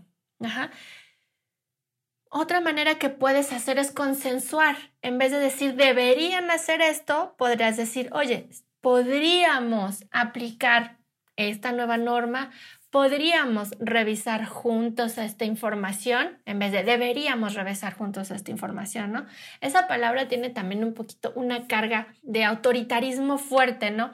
Otra 2.30 2.60
manera 2.60 2.96
que 2.96 3.10
puedes 3.10 3.52
hacer 3.52 3.78
es 3.78 3.90
consensuar. 3.90 4.76
En 5.02 5.18
vez 5.18 5.32
de 5.32 5.38
decir 5.38 5.74
deberían 5.74 6.50
hacer 6.50 6.80
esto, 6.80 7.34
podrías 7.36 7.76
decir, 7.76 8.08
oye, 8.12 8.48
podríamos 8.80 10.04
aplicar 10.12 10.99
esta 11.48 11.72
nueva 11.72 11.96
norma, 11.96 12.50
podríamos 12.90 13.70
revisar 13.78 14.44
juntos 14.46 15.16
esta 15.16 15.44
información, 15.44 16.38
en 16.44 16.58
vez 16.58 16.72
de 16.72 16.82
deberíamos 16.82 17.54
revisar 17.54 17.94
juntos 17.94 18.30
esta 18.30 18.50
información, 18.50 19.12
¿no? 19.12 19.26
Esa 19.60 19.86
palabra 19.86 20.28
tiene 20.28 20.50
también 20.50 20.84
un 20.84 20.94
poquito 20.94 21.32
una 21.36 21.66
carga 21.68 22.08
de 22.22 22.44
autoritarismo 22.44 23.38
fuerte, 23.38 23.90
¿no? 23.92 24.12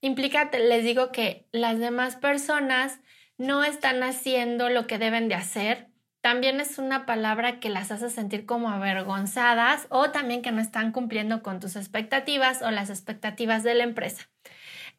Implica, 0.00 0.50
les 0.52 0.84
digo 0.84 1.10
que 1.10 1.48
las 1.52 1.78
demás 1.78 2.16
personas 2.16 3.00
no 3.38 3.64
están 3.64 4.02
haciendo 4.02 4.68
lo 4.68 4.86
que 4.86 4.98
deben 4.98 5.28
de 5.28 5.34
hacer. 5.34 5.88
También 6.20 6.60
es 6.60 6.78
una 6.78 7.06
palabra 7.06 7.60
que 7.60 7.70
las 7.70 7.90
hace 7.90 8.10
sentir 8.10 8.44
como 8.44 8.68
avergonzadas 8.68 9.86
o 9.88 10.10
también 10.10 10.42
que 10.42 10.52
no 10.52 10.60
están 10.60 10.92
cumpliendo 10.92 11.42
con 11.42 11.60
tus 11.60 11.76
expectativas 11.76 12.60
o 12.62 12.70
las 12.70 12.90
expectativas 12.90 13.62
de 13.62 13.74
la 13.74 13.84
empresa. 13.84 14.28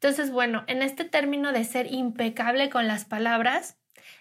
Entonces, 0.01 0.31
bueno, 0.31 0.63
en 0.67 0.81
este 0.81 1.03
término 1.03 1.51
de 1.51 1.65
ser 1.65 1.91
impecable 1.91 2.69
con 2.69 2.87
las 2.87 3.03
palabras, 3.03 3.77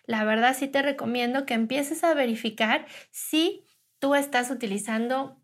la 0.06 0.24
verdad 0.24 0.56
sí 0.58 0.66
te 0.66 0.82
recomiendo 0.82 1.46
que 1.46 1.54
empieces 1.54 2.02
a 2.02 2.14
verificar 2.14 2.84
si 3.12 3.64
tú 4.00 4.16
estás 4.16 4.50
utilizando 4.50 5.40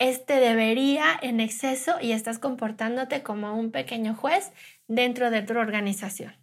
este 0.00 0.40
debería 0.40 1.04
en 1.22 1.38
exceso 1.38 2.00
y 2.00 2.12
estás 2.12 2.40
comportándote 2.40 3.22
como 3.22 3.54
un 3.54 3.70
pequeño 3.70 4.14
juez 4.14 4.50
dentro 4.88 5.30
de 5.30 5.42
tu 5.42 5.56
organización. 5.56 6.34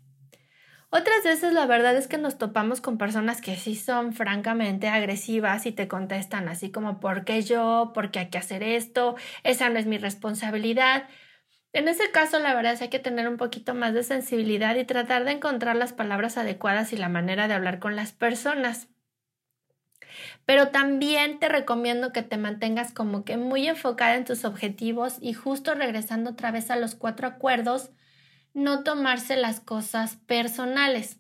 Otras 0.89 1.23
veces 1.25 1.51
la 1.51 1.65
verdad 1.65 1.97
es 1.97 2.07
que 2.07 2.17
nos 2.17 2.37
topamos 2.37 2.79
con 2.79 2.97
personas 2.97 3.41
que 3.41 3.57
sí 3.57 3.75
son 3.75 4.13
francamente 4.13 4.87
agresivas 4.87 5.65
y 5.65 5.73
te 5.73 5.89
contestan 5.89 6.47
así 6.47 6.71
como 6.71 7.01
¿por 7.01 7.25
qué 7.25 7.41
yo? 7.41 7.91
¿por 7.93 8.09
qué 8.09 8.19
hay 8.19 8.29
que 8.29 8.37
hacer 8.37 8.63
esto? 8.63 9.17
Esa 9.43 9.69
no 9.69 9.79
es 9.79 9.85
mi 9.85 9.97
responsabilidad. 9.97 11.09
En 11.77 11.87
ese 11.87 12.09
caso, 12.09 12.39
la 12.39 12.55
verdad 12.55 12.73
es 12.73 12.79
que 12.79 12.85
hay 12.85 12.89
que 12.89 12.97
tener 12.97 13.29
un 13.29 13.37
poquito 13.37 13.75
más 13.75 13.93
de 13.93 14.01
sensibilidad 14.01 14.75
y 14.77 14.83
tratar 14.83 15.25
de 15.25 15.33
encontrar 15.33 15.75
las 15.75 15.93
palabras 15.93 16.35
adecuadas 16.35 16.91
y 16.91 16.97
la 16.97 17.07
manera 17.07 17.47
de 17.47 17.53
hablar 17.53 17.77
con 17.77 17.95
las 17.95 18.13
personas. 18.13 18.87
Pero 20.47 20.69
también 20.69 21.37
te 21.37 21.49
recomiendo 21.49 22.11
que 22.11 22.23
te 22.23 22.37
mantengas 22.37 22.93
como 22.93 23.23
que 23.23 23.37
muy 23.37 23.67
enfocada 23.67 24.15
en 24.15 24.25
tus 24.25 24.43
objetivos 24.43 25.17
y 25.21 25.33
justo 25.33 25.75
regresando 25.75 26.31
otra 26.31 26.49
vez 26.49 26.71
a 26.71 26.77
los 26.77 26.95
cuatro 26.95 27.27
acuerdos, 27.27 27.91
no 28.55 28.83
tomarse 28.83 29.35
las 29.35 29.59
cosas 29.59 30.15
personales. 30.15 31.19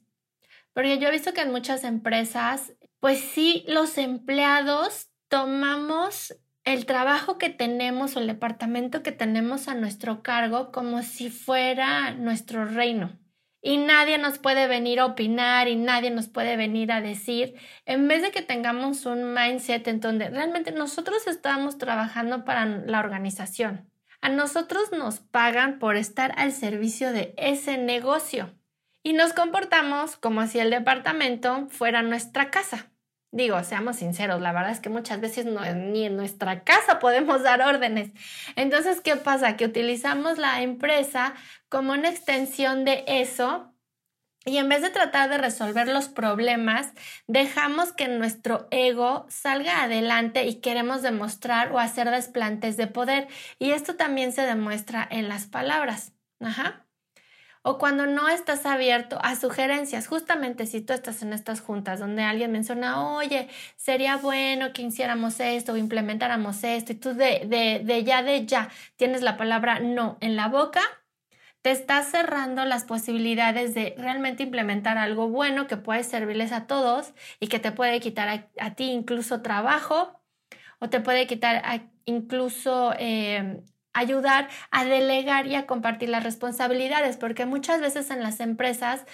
Porque 0.73 0.97
yo 0.97 1.09
he 1.09 1.11
visto 1.11 1.33
que 1.33 1.41
en 1.41 1.51
muchas 1.51 1.83
empresas, 1.83 2.73
pues 2.99 3.19
sí, 3.19 3.63
los 3.67 3.99
empleados 3.99 5.11
tomamos 5.27 6.35
el 6.67 6.85
trabajo 6.85 7.37
que 7.37 7.49
tenemos 7.49 8.17
o 8.17 8.19
el 8.19 8.27
departamento 8.27 9.01
que 9.01 9.13
tenemos 9.13 9.69
a 9.69 9.73
nuestro 9.73 10.21
cargo 10.21 10.73
como 10.73 11.01
si 11.01 11.29
fuera 11.29 12.11
nuestro 12.11 12.65
reino. 12.65 13.17
Y 13.61 13.77
nadie 13.77 14.17
nos 14.17 14.37
puede 14.37 14.67
venir 14.67 14.99
a 14.99 15.05
opinar 15.05 15.69
y 15.69 15.77
nadie 15.77 16.11
nos 16.11 16.27
puede 16.27 16.57
venir 16.57 16.91
a 16.91 16.99
decir, 16.99 17.55
en 17.85 18.09
vez 18.09 18.21
de 18.21 18.31
que 18.31 18.41
tengamos 18.41 19.05
un 19.05 19.33
mindset 19.33 19.87
en 19.87 20.01
donde 20.01 20.29
realmente 20.29 20.73
nosotros 20.73 21.25
estamos 21.25 21.77
trabajando 21.77 22.43
para 22.43 22.65
la 22.65 22.99
organización. 22.99 23.89
A 24.19 24.27
nosotros 24.27 24.91
nos 24.91 25.21
pagan 25.21 25.79
por 25.79 25.95
estar 25.95 26.33
al 26.37 26.51
servicio 26.51 27.13
de 27.13 27.33
ese 27.37 27.77
negocio 27.77 28.53
y 29.03 29.13
nos 29.13 29.31
comportamos 29.31 30.17
como 30.17 30.45
si 30.47 30.59
el 30.59 30.69
departamento 30.69 31.67
fuera 31.69 32.01
nuestra 32.01 32.51
casa. 32.51 32.91
Digo, 33.31 33.61
seamos 33.63 33.97
sinceros, 33.97 34.41
la 34.41 34.53
verdad 34.53 34.71
es 34.71 34.79
que 34.79 34.89
muchas 34.89 35.19
veces 35.19 35.45
no, 35.45 35.61
ni 35.75 36.05
en 36.05 36.15
nuestra 36.15 36.63
casa 36.63 36.99
podemos 36.99 37.43
dar 37.43 37.61
órdenes. 37.61 38.11
Entonces, 38.55 39.01
¿qué 39.01 39.15
pasa? 39.17 39.57
Que 39.57 39.65
utilizamos 39.65 40.37
la 40.37 40.61
empresa 40.61 41.33
como 41.69 41.93
una 41.93 42.09
extensión 42.09 42.85
de 42.85 43.03
eso 43.07 43.73
y 44.45 44.57
en 44.59 44.69
vez 44.69 44.81
de 44.81 44.89
tratar 44.89 45.29
de 45.29 45.37
resolver 45.37 45.89
los 45.89 46.07
problemas, 46.07 46.93
dejamos 47.27 47.91
que 47.91 48.07
nuestro 48.07 48.69
ego 48.71 49.25
salga 49.29 49.83
adelante 49.83 50.45
y 50.45 50.61
queremos 50.61 51.01
demostrar 51.01 51.73
o 51.73 51.79
hacer 51.79 52.09
desplantes 52.09 52.77
de 52.77 52.87
poder. 52.87 53.27
Y 53.59 53.71
esto 53.71 53.97
también 53.97 54.31
se 54.31 54.43
demuestra 54.43 55.05
en 55.11 55.27
las 55.27 55.47
palabras. 55.47 56.13
Ajá 56.39 56.86
o 57.61 57.77
cuando 57.77 58.05
no 58.05 58.29
estás 58.29 58.65
abierto 58.65 59.19
a 59.21 59.35
sugerencias. 59.35 60.07
Justamente 60.07 60.65
si 60.65 60.81
tú 60.81 60.93
estás 60.93 61.21
en 61.21 61.33
estas 61.33 61.61
juntas 61.61 61.99
donde 61.99 62.23
alguien 62.23 62.51
menciona, 62.51 63.15
oye, 63.15 63.49
sería 63.75 64.17
bueno 64.17 64.73
que 64.73 64.83
hiciéramos 64.83 65.39
esto 65.39 65.73
o 65.73 65.77
implementáramos 65.77 66.63
esto 66.63 66.93
y 66.93 66.95
tú 66.95 67.13
de, 67.13 67.45
de, 67.47 67.81
de 67.83 68.03
ya, 68.03 68.23
de 68.23 68.45
ya 68.45 68.69
tienes 68.95 69.21
la 69.21 69.37
palabra 69.37 69.79
no 69.79 70.17
en 70.21 70.35
la 70.35 70.47
boca, 70.47 70.81
te 71.61 71.71
estás 71.71 72.11
cerrando 72.11 72.65
las 72.65 72.85
posibilidades 72.85 73.73
de 73.73 73.93
realmente 73.97 74.43
implementar 74.43 74.97
algo 74.97 75.27
bueno 75.27 75.67
que 75.67 75.77
puede 75.77 76.03
servirles 76.03 76.51
a 76.51 76.67
todos 76.67 77.13
y 77.39 77.47
que 77.47 77.59
te 77.59 77.71
puede 77.71 77.99
quitar 77.99 78.47
a, 78.57 78.75
ti 78.75 78.91
incluso 78.91 79.41
trabajo 79.41 80.21
o 80.79 80.89
te 80.89 81.01
puede 81.01 81.27
quitar 81.27 81.61
incluso 82.05 82.93
eh, 82.97 83.61
ayudar 83.97 84.49
a 84.71 84.85
delegar 84.85 85.47
y 85.47 85.55
a 85.55 85.65
compartir 85.65 86.09
las 86.09 86.23
responsabilidades, 86.23 87.17
porque 87.17 87.45
muchas 87.45 87.81
veces 87.81 88.11
en 88.11 88.21
las 88.21 88.39
empresas, 88.39 89.05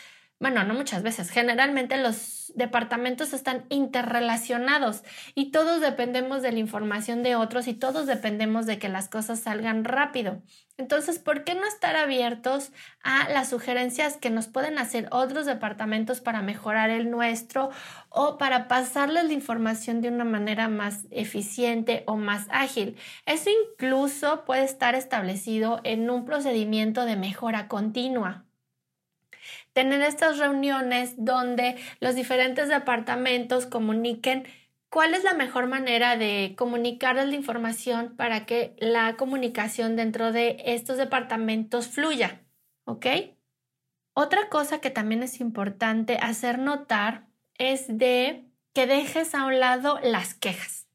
bueno, 0.44 0.66
no 0.66 0.74
muchas 0.74 1.04
veces, 1.04 1.30
generalmente 1.30 1.96
los 1.96 2.52
departamentos 2.54 3.32
están 3.32 3.64
interrelacionados 3.70 5.06
y 5.36 5.52
todos 5.52 5.80
dependemos 5.80 6.42
de 6.42 6.52
la 6.52 6.60
información 6.60 7.24
de 7.24 7.38
otros 7.38 7.66
y 7.70 7.74
todos 7.74 8.08
dependemos 8.08 8.66
de 8.66 8.78
que 8.78 8.90
las 8.90 9.08
cosas 9.08 9.40
salgan 9.40 9.86
rápido. 9.86 10.42
Entonces, 10.78 11.18
¿por 11.18 11.46
qué 11.46 11.56
no 11.56 11.66
estar 11.66 11.96
abiertos 11.96 12.74
a 13.04 13.30
las 13.30 13.52
sugerencias 13.52 14.18
que 14.18 14.30
nos 14.30 14.48
pueden 14.48 14.78
hacer 14.80 15.08
otros 15.12 15.46
departamentos 15.46 16.20
para 16.20 16.42
mejorar 16.42 16.90
el 16.90 17.10
nuestro 17.10 17.70
o 18.10 18.38
para 18.38 18.68
pasarles 18.68 19.24
la 19.24 19.34
información 19.34 20.02
de 20.02 20.10
una 20.10 20.26
manera 20.26 20.68
más 20.68 21.06
eficiente 21.10 22.04
o 22.06 22.18
más 22.18 22.48
ágil? 22.50 22.98
Eso 23.26 23.50
incluso 23.72 24.44
puede 24.44 24.66
estar 24.66 24.94
establecido 24.94 25.80
en 25.86 26.10
un 26.10 26.26
procedimiento 26.26 27.06
de 27.06 27.16
mejora 27.16 27.70
continua 27.70 28.43
tener 29.74 30.02
estas 30.02 30.38
reuniones 30.38 31.16
donde 31.18 31.76
los 32.00 32.16
diferentes 32.16 32.70
departamentos 32.70 33.66
comuniquen 33.66 34.48
¿Cuál 34.94 35.16
es 35.16 35.24
la 35.24 35.34
mejor 35.34 35.66
manera 35.66 36.18
de 36.18 36.54
comunicar 36.56 37.16
la 37.16 37.24
información 37.34 38.16
para 38.16 38.46
que 38.46 38.76
la 38.78 39.16
comunicación 39.16 39.96
dentro 39.96 40.32
de 40.32 40.58
estos 40.66 40.98
departamentos 40.98 41.88
fluya? 41.88 42.44
¿Ok? 42.86 43.08
Otra 44.14 44.50
cosa 44.50 44.82
que 44.82 44.92
también 44.92 45.24
es 45.24 45.40
importante 45.40 46.18
hacer 46.18 46.60
notar 46.60 47.26
es 47.58 47.86
de 47.88 48.46
que 48.74 48.86
dejes 48.86 49.34
a 49.34 49.48
un 49.48 49.60
lado 49.60 50.00
las 50.04 50.36
quejas. 50.36 50.88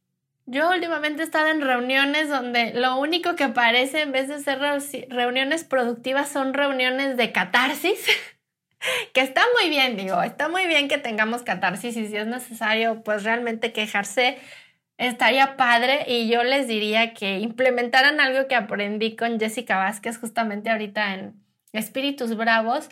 Yo 0.47 0.71
últimamente 0.71 1.23
he 1.23 1.25
estado 1.25 1.49
en 1.49 1.61
reuniones 1.61 2.29
donde 2.29 2.75
lo 2.75 3.01
único 3.01 3.35
que 3.35 3.43
aparece 3.43 4.03
en 4.03 4.13
vez 4.13 4.29
de 4.29 4.39
ser 4.39 4.61
reuniones 5.09 5.65
productivas 5.65 6.29
son 6.29 6.55
reuniones 6.55 7.17
de 7.17 7.33
catarsis 7.33 7.99
que 9.13 9.21
está 9.21 9.43
muy 9.59 9.71
bien, 9.71 9.97
digo, 9.97 10.23
está 10.23 10.49
muy 10.49 10.67
bien 10.67 10.89
que 10.89 10.99
tengamos 10.99 11.43
catarsis 11.43 11.97
y 11.97 12.09
si 12.09 12.17
es 12.17 12.27
necesario, 12.27 13.03
pues 13.03 13.25
realmente 13.25 13.73
quejarse 13.73 14.39
estaría 14.99 15.57
padre 15.57 16.05
y 16.09 16.29
yo 16.29 16.43
les 16.43 16.67
diría 16.67 17.15
que 17.15 17.39
implementaran 17.39 18.21
algo 18.21 18.49
que 18.49 18.57
aprendí 18.57 19.17
con 19.17 19.39
Jessica 19.39 19.77
Vázquez 19.79 20.19
justamente 20.19 20.71
ahorita 20.71 21.15
en 21.15 21.45
Espíritus 21.73 22.37
Bravos, 22.37 22.89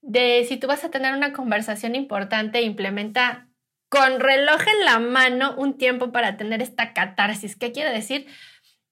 de 0.00 0.46
si 0.48 0.56
tú 0.56 0.66
vas 0.66 0.84
a 0.84 0.90
tener 0.90 1.14
una 1.14 1.32
conversación 1.32 1.94
importante, 1.94 2.62
implementa 2.62 3.48
con 3.90 4.20
reloj 4.20 4.60
en 4.66 4.84
la 4.84 4.98
mano 5.00 5.54
un 5.56 5.76
tiempo 5.76 6.12
para 6.12 6.36
tener 6.36 6.62
esta 6.62 6.94
catarsis. 6.94 7.56
¿Qué 7.56 7.72
quiere 7.72 7.90
decir? 7.90 8.26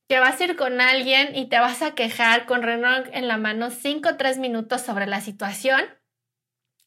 Que 0.08 0.18
vas 0.18 0.40
a 0.40 0.44
ir 0.44 0.56
con 0.56 0.80
alguien 0.80 1.34
y 1.36 1.46
te 1.46 1.58
vas 1.60 1.82
a 1.82 1.94
quejar 1.94 2.46
con 2.46 2.62
reloj 2.62 3.06
en 3.12 3.28
la 3.28 3.38
mano 3.38 3.70
5 3.70 4.08
o 4.10 4.16
3 4.16 4.38
minutos 4.38 4.82
sobre 4.82 5.06
la 5.06 5.20
situación 5.20 5.80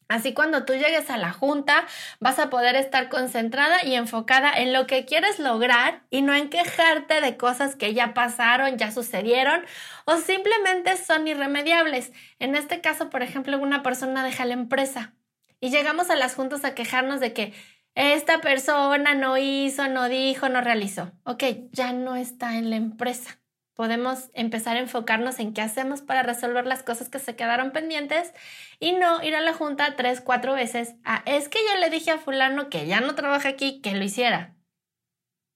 Así 0.08 0.34
cuando 0.34 0.64
tú 0.64 0.74
llegues 0.74 1.10
a 1.10 1.16
la 1.16 1.32
junta 1.32 1.86
vas 2.20 2.38
a 2.38 2.50
poder 2.50 2.76
estar 2.76 3.08
concentrada 3.08 3.84
y 3.84 3.94
enfocada 3.94 4.52
en 4.52 4.72
lo 4.72 4.86
que 4.86 5.04
quieres 5.04 5.38
lograr 5.38 6.02
y 6.10 6.22
no 6.22 6.34
en 6.34 6.50
quejarte 6.50 7.20
de 7.20 7.36
cosas 7.36 7.76
que 7.76 7.94
ya 7.94 8.14
pasaron, 8.14 8.78
ya 8.78 8.92
sucedieron 8.92 9.64
o 10.04 10.16
simplemente 10.16 10.96
son 10.96 11.28
irremediables. 11.28 12.12
En 12.38 12.54
este 12.54 12.80
caso, 12.80 13.10
por 13.10 13.22
ejemplo, 13.22 13.58
una 13.58 13.82
persona 13.82 14.24
deja 14.24 14.44
la 14.44 14.54
empresa 14.54 15.14
y 15.60 15.70
llegamos 15.70 16.10
a 16.10 16.16
las 16.16 16.34
juntas 16.34 16.64
a 16.64 16.74
quejarnos 16.74 17.20
de 17.20 17.32
que 17.32 17.52
esta 17.94 18.40
persona 18.40 19.14
no 19.14 19.36
hizo, 19.36 19.88
no 19.88 20.08
dijo, 20.08 20.48
no 20.48 20.60
realizó. 20.62 21.12
Ok, 21.24 21.44
ya 21.72 21.92
no 21.92 22.16
está 22.16 22.56
en 22.56 22.70
la 22.70 22.76
empresa 22.76 23.41
podemos 23.74 24.30
empezar 24.34 24.76
a 24.76 24.80
enfocarnos 24.80 25.38
en 25.38 25.54
qué 25.54 25.62
hacemos 25.62 26.02
para 26.02 26.22
resolver 26.22 26.66
las 26.66 26.82
cosas 26.82 27.08
que 27.08 27.18
se 27.18 27.36
quedaron 27.36 27.72
pendientes 27.72 28.32
y 28.78 28.92
no 28.92 29.22
ir 29.22 29.34
a 29.34 29.40
la 29.40 29.54
junta 29.54 29.96
tres, 29.96 30.20
cuatro 30.20 30.54
veces 30.54 30.94
a 31.04 31.22
es 31.26 31.48
que 31.48 31.58
ya 31.64 31.78
le 31.80 31.90
dije 31.90 32.10
a 32.10 32.18
fulano 32.18 32.68
que 32.68 32.86
ya 32.86 33.00
no 33.00 33.14
trabaja 33.14 33.48
aquí 33.50 33.80
que 33.80 33.94
lo 33.94 34.04
hiciera. 34.04 34.54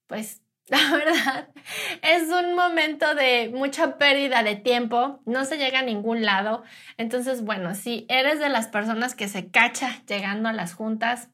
Pues 0.07 0.43
la 0.69 0.91
verdad 0.91 1.49
es 2.03 2.29
un 2.29 2.55
momento 2.55 3.15
de 3.15 3.51
mucha 3.55 3.99
pérdida 3.99 4.43
de 4.43 4.57
tiempo, 4.57 5.21
no 5.25 5.45
se 5.45 5.59
llega 5.59 5.81
a 5.81 5.83
ningún 5.83 6.25
lado. 6.25 6.65
Entonces, 6.97 7.45
bueno, 7.45 7.75
si 7.75 8.07
eres 8.09 8.41
de 8.41 8.49
las 8.49 8.67
personas 8.67 9.15
que 9.15 9.29
se 9.29 9.51
cacha 9.51 10.03
llegando 10.07 10.49
a 10.49 10.53
las 10.53 10.75
juntas, 10.75 11.29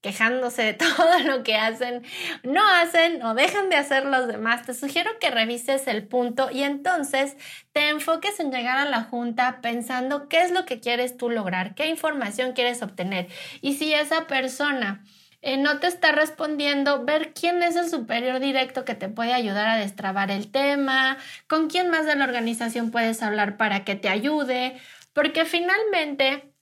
quejándose 0.00 0.62
de 0.62 0.74
todo 0.74 1.18
lo 1.24 1.42
que 1.42 1.56
hacen, 1.56 2.02
no 2.42 2.62
hacen 2.66 3.22
o 3.22 3.34
dejan 3.34 3.68
de 3.68 3.76
hacer 3.76 4.04
los 4.04 4.28
demás, 4.28 4.64
te 4.66 4.74
sugiero 4.74 5.10
que 5.20 5.30
revises 5.30 5.86
el 5.86 6.06
punto 6.06 6.50
y 6.50 6.62
entonces 6.62 7.36
te 7.72 7.88
enfoques 7.88 8.40
en 8.40 8.52
llegar 8.52 8.78
a 8.78 8.84
la 8.84 9.02
junta 9.02 9.60
pensando 9.60 10.28
qué 10.28 10.42
es 10.42 10.50
lo 10.50 10.64
que 10.64 10.80
quieres 10.80 11.16
tú 11.16 11.30
lograr, 11.30 11.74
qué 11.74 11.86
información 11.86 12.52
quieres 12.52 12.82
obtener. 12.82 13.28
Y 13.60 13.74
si 13.74 13.92
esa 13.92 14.26
persona 14.26 15.04
eh, 15.40 15.56
no 15.56 15.78
te 15.78 15.86
está 15.86 16.12
respondiendo, 16.12 17.04
ver 17.04 17.32
quién 17.32 17.62
es 17.62 17.76
el 17.76 17.88
superior 17.88 18.40
directo 18.40 18.84
que 18.84 18.94
te 18.94 19.08
puede 19.08 19.32
ayudar 19.32 19.68
a 19.68 19.76
destrabar 19.76 20.30
el 20.30 20.50
tema, 20.50 21.16
con 21.46 21.68
quién 21.68 21.90
más 21.90 22.06
de 22.06 22.16
la 22.16 22.24
organización 22.24 22.90
puedes 22.90 23.22
hablar 23.22 23.56
para 23.56 23.84
que 23.84 23.94
te 23.94 24.08
ayude, 24.08 24.76
porque 25.12 25.44
finalmente 25.44 26.52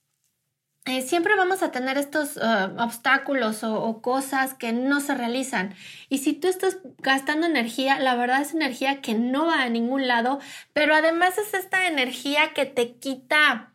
eh, 0.87 1.01
siempre 1.01 1.35
vamos 1.35 1.61
a 1.63 1.71
tener 1.71 1.97
estos 1.97 2.37
uh, 2.37 2.81
obstáculos 2.81 3.63
o, 3.63 4.01
cosas 4.01 4.53
que 4.53 4.71
no 4.71 5.01
se 5.01 5.15
realizan. 5.15 5.75
Y 6.09 6.19
si 6.19 6.33
tú 6.33 6.47
estás 6.47 6.79
gastando 6.99 7.45
energía, 7.45 7.99
la 7.99 8.15
verdad 8.15 8.41
es 8.41 8.53
energía 8.53 9.01
que 9.01 9.13
no 9.13 9.47
va 9.47 9.61
a 9.61 9.69
ningún 9.69 10.07
lado, 10.07 10.39
pero 10.73 10.95
además 10.95 11.37
es 11.37 11.53
esta 11.53 11.87
energía 11.87 12.53
que 12.53 12.65
te 12.65 12.95
quita 12.95 13.73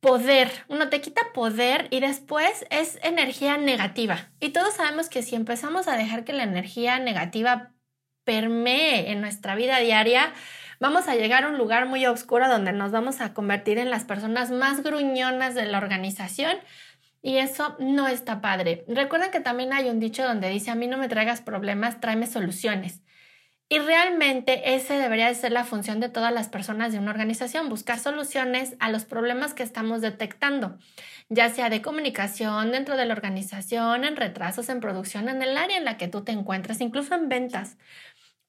poder. 0.00 0.50
Uno 0.68 0.88
te 0.88 1.00
quita 1.00 1.32
poder 1.34 1.88
y 1.90 2.00
después 2.00 2.64
es 2.70 2.98
energía 3.02 3.56
negativa. 3.56 4.30
Y 4.40 4.50
todos 4.50 4.74
sabemos 4.74 5.08
que 5.08 5.22
si 5.22 5.34
empezamos 5.34 5.88
a 5.88 5.96
dejar 5.96 6.24
que 6.24 6.32
la 6.32 6.44
energía 6.44 6.98
negativa 6.98 7.72
permee 8.24 9.10
en 9.10 9.20
nuestra 9.20 9.54
vida 9.54 9.78
diaria, 9.78 10.32
vamos 10.80 11.08
a 11.08 11.14
llegar 11.14 11.44
a 11.44 11.48
un 11.48 11.58
lugar 11.58 11.86
muy 11.86 12.06
oscuro 12.06 12.48
donde 12.48 12.72
nos 12.72 12.92
vamos 12.92 13.20
a 13.20 13.34
convertir 13.34 13.78
en 13.78 13.90
las 13.90 14.04
personas 14.04 14.50
más 14.50 14.82
gruñonas 14.82 15.54
de 15.54 15.66
la 15.66 15.78
organización. 15.78 16.56
Y 17.20 17.38
eso 17.38 17.76
no 17.80 18.06
está 18.06 18.40
padre. 18.40 18.84
Recuerden 18.88 19.30
que 19.30 19.40
también 19.40 19.72
hay 19.72 19.90
un 19.90 19.98
dicho 19.98 20.22
donde 20.22 20.48
dice, 20.48 20.70
a 20.70 20.76
mí 20.76 20.86
no 20.86 20.98
me 20.98 21.08
traigas 21.08 21.40
problemas, 21.40 22.00
tráeme 22.00 22.26
soluciones. 22.26 23.02
Y 23.70 23.80
realmente 23.80 24.74
ese 24.74 24.94
debería 24.94 25.28
de 25.28 25.34
ser 25.34 25.52
la 25.52 25.64
función 25.64 26.00
de 26.00 26.08
todas 26.08 26.32
las 26.32 26.48
personas 26.48 26.90
de 26.90 26.98
una 26.98 27.10
organización, 27.10 27.68
buscar 27.68 27.98
soluciones 27.98 28.74
a 28.80 28.90
los 28.90 29.04
problemas 29.04 29.52
que 29.52 29.62
estamos 29.62 30.00
detectando, 30.00 30.78
ya 31.28 31.50
sea 31.50 31.68
de 31.68 31.82
comunicación 31.82 32.72
dentro 32.72 32.96
de 32.96 33.04
la 33.04 33.12
organización, 33.12 34.04
en 34.04 34.16
retrasos 34.16 34.70
en 34.70 34.80
producción, 34.80 35.28
en 35.28 35.42
el 35.42 35.58
área 35.58 35.76
en 35.76 35.84
la 35.84 35.98
que 35.98 36.08
tú 36.08 36.24
te 36.24 36.32
encuentres, 36.32 36.80
incluso 36.80 37.14
en 37.14 37.28
ventas 37.28 37.76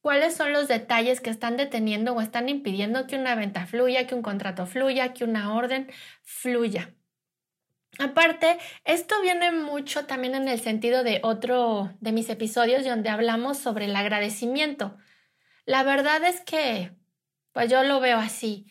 cuáles 0.02 0.36
son 0.36 0.54
los 0.54 0.68
detalles 0.68 1.22
que 1.22 1.30
están 1.30 1.58
deteniendo 1.58 2.14
o 2.14 2.22
están 2.22 2.50
impidiendo 2.50 3.08
que 3.08 3.18
una 3.18 3.36
venta 3.36 3.66
fluya, 3.66 4.08
que 4.08 4.16
un 4.16 4.22
contrato 4.22 4.66
fluya, 4.66 5.14
que 5.14 5.24
una 5.24 5.54
orden 5.54 5.92
fluya. 6.24 6.94
Aparte, 7.98 8.58
esto 8.86 9.22
viene 9.22 9.52
mucho 9.52 10.06
también 10.06 10.36
en 10.36 10.48
el 10.48 10.60
sentido 10.60 11.04
de 11.04 11.20
otro 11.24 11.92
de 12.00 12.12
mis 12.12 12.30
episodios 12.30 12.86
donde 12.86 13.10
hablamos 13.10 13.58
sobre 13.58 13.86
el 13.86 13.96
agradecimiento. 13.96 14.96
La 15.66 15.84
verdad 15.84 16.24
es 16.24 16.40
que, 16.42 16.94
pues 17.52 17.70
yo 17.70 17.84
lo 17.84 18.00
veo 18.00 18.18
así. 18.18 18.68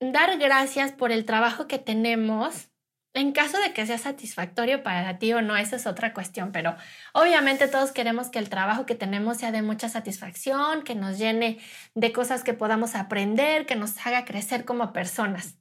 Dar 0.00 0.38
gracias 0.38 0.92
por 0.92 1.10
el 1.10 1.24
trabajo 1.24 1.66
que 1.66 1.78
tenemos 1.78 2.68
en 3.14 3.32
caso 3.32 3.58
de 3.58 3.72
que 3.72 3.86
sea 3.86 3.98
satisfactorio 3.98 4.82
para 4.82 5.18
ti 5.18 5.32
o 5.32 5.42
no, 5.42 5.56
esa 5.56 5.76
es 5.76 5.86
otra 5.86 6.14
cuestión, 6.14 6.52
pero 6.52 6.76
obviamente 7.12 7.68
todos 7.68 7.92
queremos 7.92 8.28
que 8.30 8.38
el 8.38 8.48
trabajo 8.48 8.86
que 8.86 8.94
tenemos 8.94 9.38
sea 9.38 9.52
de 9.52 9.62
mucha 9.62 9.88
satisfacción, 9.88 10.82
que 10.84 10.94
nos 10.94 11.18
llene 11.18 11.58
de 11.94 12.12
cosas 12.12 12.44
que 12.44 12.54
podamos 12.54 12.94
aprender, 12.94 13.66
que 13.66 13.76
nos 13.76 14.06
haga 14.06 14.24
crecer 14.24 14.64
como 14.64 14.92
personas. 14.92 15.57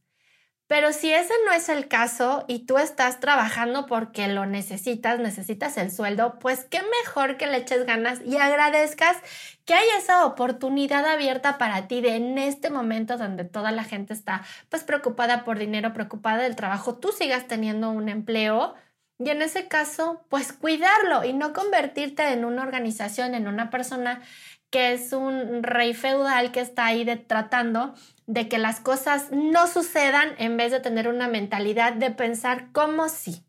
Pero 0.68 0.92
si 0.92 1.14
ese 1.14 1.34
no 1.46 1.54
es 1.54 1.70
el 1.70 1.88
caso 1.88 2.44
y 2.48 2.66
tú 2.66 2.78
estás 2.78 3.22
trabajando 3.22 3.86
porque 3.86 4.28
lo 4.28 4.46
necesitas, 4.46 5.18
necesitas 5.18 5.78
el 5.78 5.92
sueldo, 5.92 6.40
pues 6.40 6.66
qué 6.66 6.82
mejor 7.04 7.38
que 7.38 7.48
le 7.48 7.58
eches 7.58 7.86
ganas 7.86 8.20
y 8.26 8.36
agradezcas 8.36 9.16
que 9.64 9.74
hay 9.74 9.86
esa 9.98 10.26
oportunidad 10.26 11.06
abierta 11.06 11.58
para 11.58 11.88
ti 11.88 12.02
de 12.02 12.18
en 12.18 12.38
este 12.38 12.70
momento 12.70 13.18
donde 13.18 13.46
toda 13.46 13.72
la 13.72 13.86
gente 13.86 14.14
está 14.14 14.44
pues 14.68 14.84
preocupada 14.84 15.46
por 15.46 15.58
dinero, 15.58 15.94
preocupada 15.94 16.44
del 16.44 16.58
trabajo, 16.58 16.96
tú 16.96 17.14
sigas 17.14 17.48
teniendo 17.48 17.90
un 17.90 18.10
empleo 18.10 18.76
y 19.20 19.30
en 19.30 19.42
ese 19.42 19.70
caso 19.70 20.26
pues 20.28 20.52
cuidarlo 20.52 21.24
y 21.24 21.32
no 21.32 21.54
convertirte 21.54 22.34
en 22.34 22.44
una 22.44 22.64
organización, 22.64 23.36
en 23.36 23.48
una 23.48 23.70
persona 23.70 24.22
que 24.70 24.92
es 24.92 25.14
un 25.14 25.64
rey 25.64 25.94
feudal 25.94 26.52
que 26.52 26.60
está 26.60 26.88
ahí 26.88 27.06
tratando 27.26 27.94
de 28.28 28.50
que 28.50 28.58
las 28.58 28.80
cosas 28.80 29.32
no 29.32 29.68
sucedan 29.68 30.36
en 30.38 30.58
vez 30.58 30.72
de 30.72 30.82
tener 30.82 31.08
una 31.08 31.28
mentalidad 31.28 31.94
de 31.94 32.12
pensar 32.12 32.72
como 32.74 33.10
si. 33.10 33.46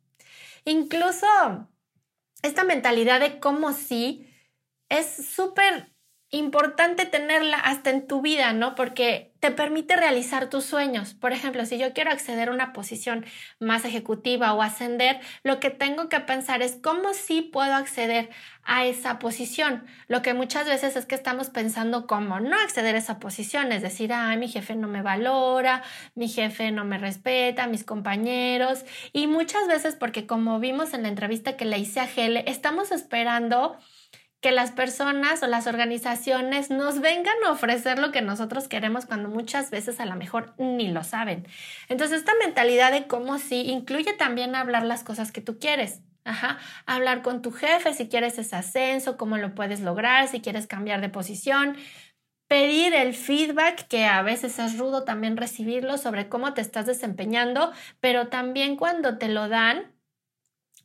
Incluso 0.65 1.27
esta 2.43 2.65
mentalidad 2.65 3.21
de 3.21 3.41
como 3.41 3.73
si 3.73 4.27
es 4.89 5.27
súper 5.27 5.93
importante 6.31 7.07
tenerla 7.07 7.59
hasta 7.59 7.91
en 7.91 8.07
tu 8.07 8.23
vida, 8.23 8.53
¿no? 8.53 8.75
Porque 8.75 9.28
te 9.41 9.51
permite 9.51 9.97
realizar 9.97 10.51
tus 10.51 10.65
sueños. 10.65 11.15
Por 11.15 11.33
ejemplo, 11.33 11.65
si 11.67 11.79
yo 11.79 11.93
quiero 11.93 12.11
acceder 12.11 12.49
a 12.49 12.53
una 12.53 12.73
posición 12.73 13.25
más 13.61 13.85
ejecutiva 13.85 14.53
o 14.55 14.63
ascender, 14.63 15.21
lo 15.43 15.61
que 15.61 15.71
tengo 15.71 16.09
que 16.09 16.21
pensar 16.21 16.63
es 16.63 16.77
cómo 16.83 17.15
sí 17.15 17.43
puedo 17.43 17.75
acceder 17.75 18.31
a 18.65 18.85
esa 18.85 19.19
posición. 19.19 19.87
Lo 20.09 20.21
que 20.23 20.35
muchas 20.35 20.67
veces 20.67 20.97
es 20.97 21.07
que 21.07 21.15
estamos 21.15 21.49
pensando 21.49 22.07
cómo 22.07 22.39
no 22.41 22.61
acceder 22.61 22.95
a 22.95 22.99
esa 22.99 23.19
posición, 23.19 23.73
es 23.73 23.83
decir, 23.83 24.13
ah, 24.13 24.37
mi 24.37 24.49
jefe 24.49 24.77
no 24.77 24.89
me 24.89 25.03
valora, 25.03 25.83
mi 26.15 26.29
jefe 26.29 26.71
no 26.71 26.85
me 26.85 26.99
respeta, 26.99 27.67
mis 27.67 27.85
compañeros, 27.85 28.85
y 29.13 29.27
muchas 29.27 29.67
veces 29.69 29.95
porque 29.95 30.27
como 30.27 30.61
vimos 30.61 30.93
en 30.93 31.03
la 31.03 31.09
entrevista 31.09 31.57
que 31.57 31.65
le 31.65 31.79
hice 31.79 32.01
a 32.01 32.07
Gele, 32.07 32.45
estamos 32.47 32.93
esperando 32.93 33.79
que 34.41 34.53
las 34.53 34.71
personas 34.71 35.43
o 35.43 35.47
las 35.49 35.67
organizaciones 35.67 36.71
nos 36.71 37.01
vengan 37.01 37.37
a 37.45 37.51
ofrecer 37.51 37.99
lo 37.99 38.13
que 38.13 38.23
nosotros 38.23 38.69
queremos 38.69 39.07
cuando 39.07 39.29
muchas 39.29 39.71
veces 39.71 39.99
a 39.99 40.07
lo 40.07 40.15
mejor 40.15 40.55
ni 40.59 40.89
lo 40.89 41.03
saben. 41.03 41.47
Entonces, 41.89 42.19
esta 42.19 42.35
mentalidad 42.37 42.93
de 42.93 43.07
cómo 43.07 43.39
sí 43.39 43.63
incluye 43.63 44.13
también 44.13 44.55
hablar 44.55 44.85
las 44.85 45.03
cosas 45.03 45.33
que 45.33 45.41
tú 45.41 45.59
quieres. 45.59 46.03
Ajá, 46.25 46.59
hablar 46.85 47.23
con 47.23 47.41
tu 47.41 47.53
jefe 47.53 47.95
si 47.95 48.09
quieres 48.09 48.39
ese 48.39 48.55
ascenso, 48.55 49.17
cómo 49.17 49.39
lo 49.39 49.55
puedes 49.55 49.81
lograr, 49.81 50.29
si 50.29 50.41
quieres 50.41 50.67
cambiar 50.67 51.01
de 51.01 51.09
posición, 51.09 51.77
pedir 52.49 52.95
el 52.95 53.15
feedback, 53.15 53.89
que 53.89 54.05
a 54.05 54.23
veces 54.23 54.59
es 54.59 54.79
rudo 54.79 55.05
también 55.05 55.37
recibirlo 55.37 55.97
sobre 55.97 56.29
cómo 56.29 56.55
te 56.55 56.61
estás 56.61 56.87
desempeñando, 56.87 57.73
pero 58.01 58.29
también 58.29 58.77
cuando 58.77 59.17
te 59.19 59.29
lo 59.29 59.49
dan, 59.49 59.95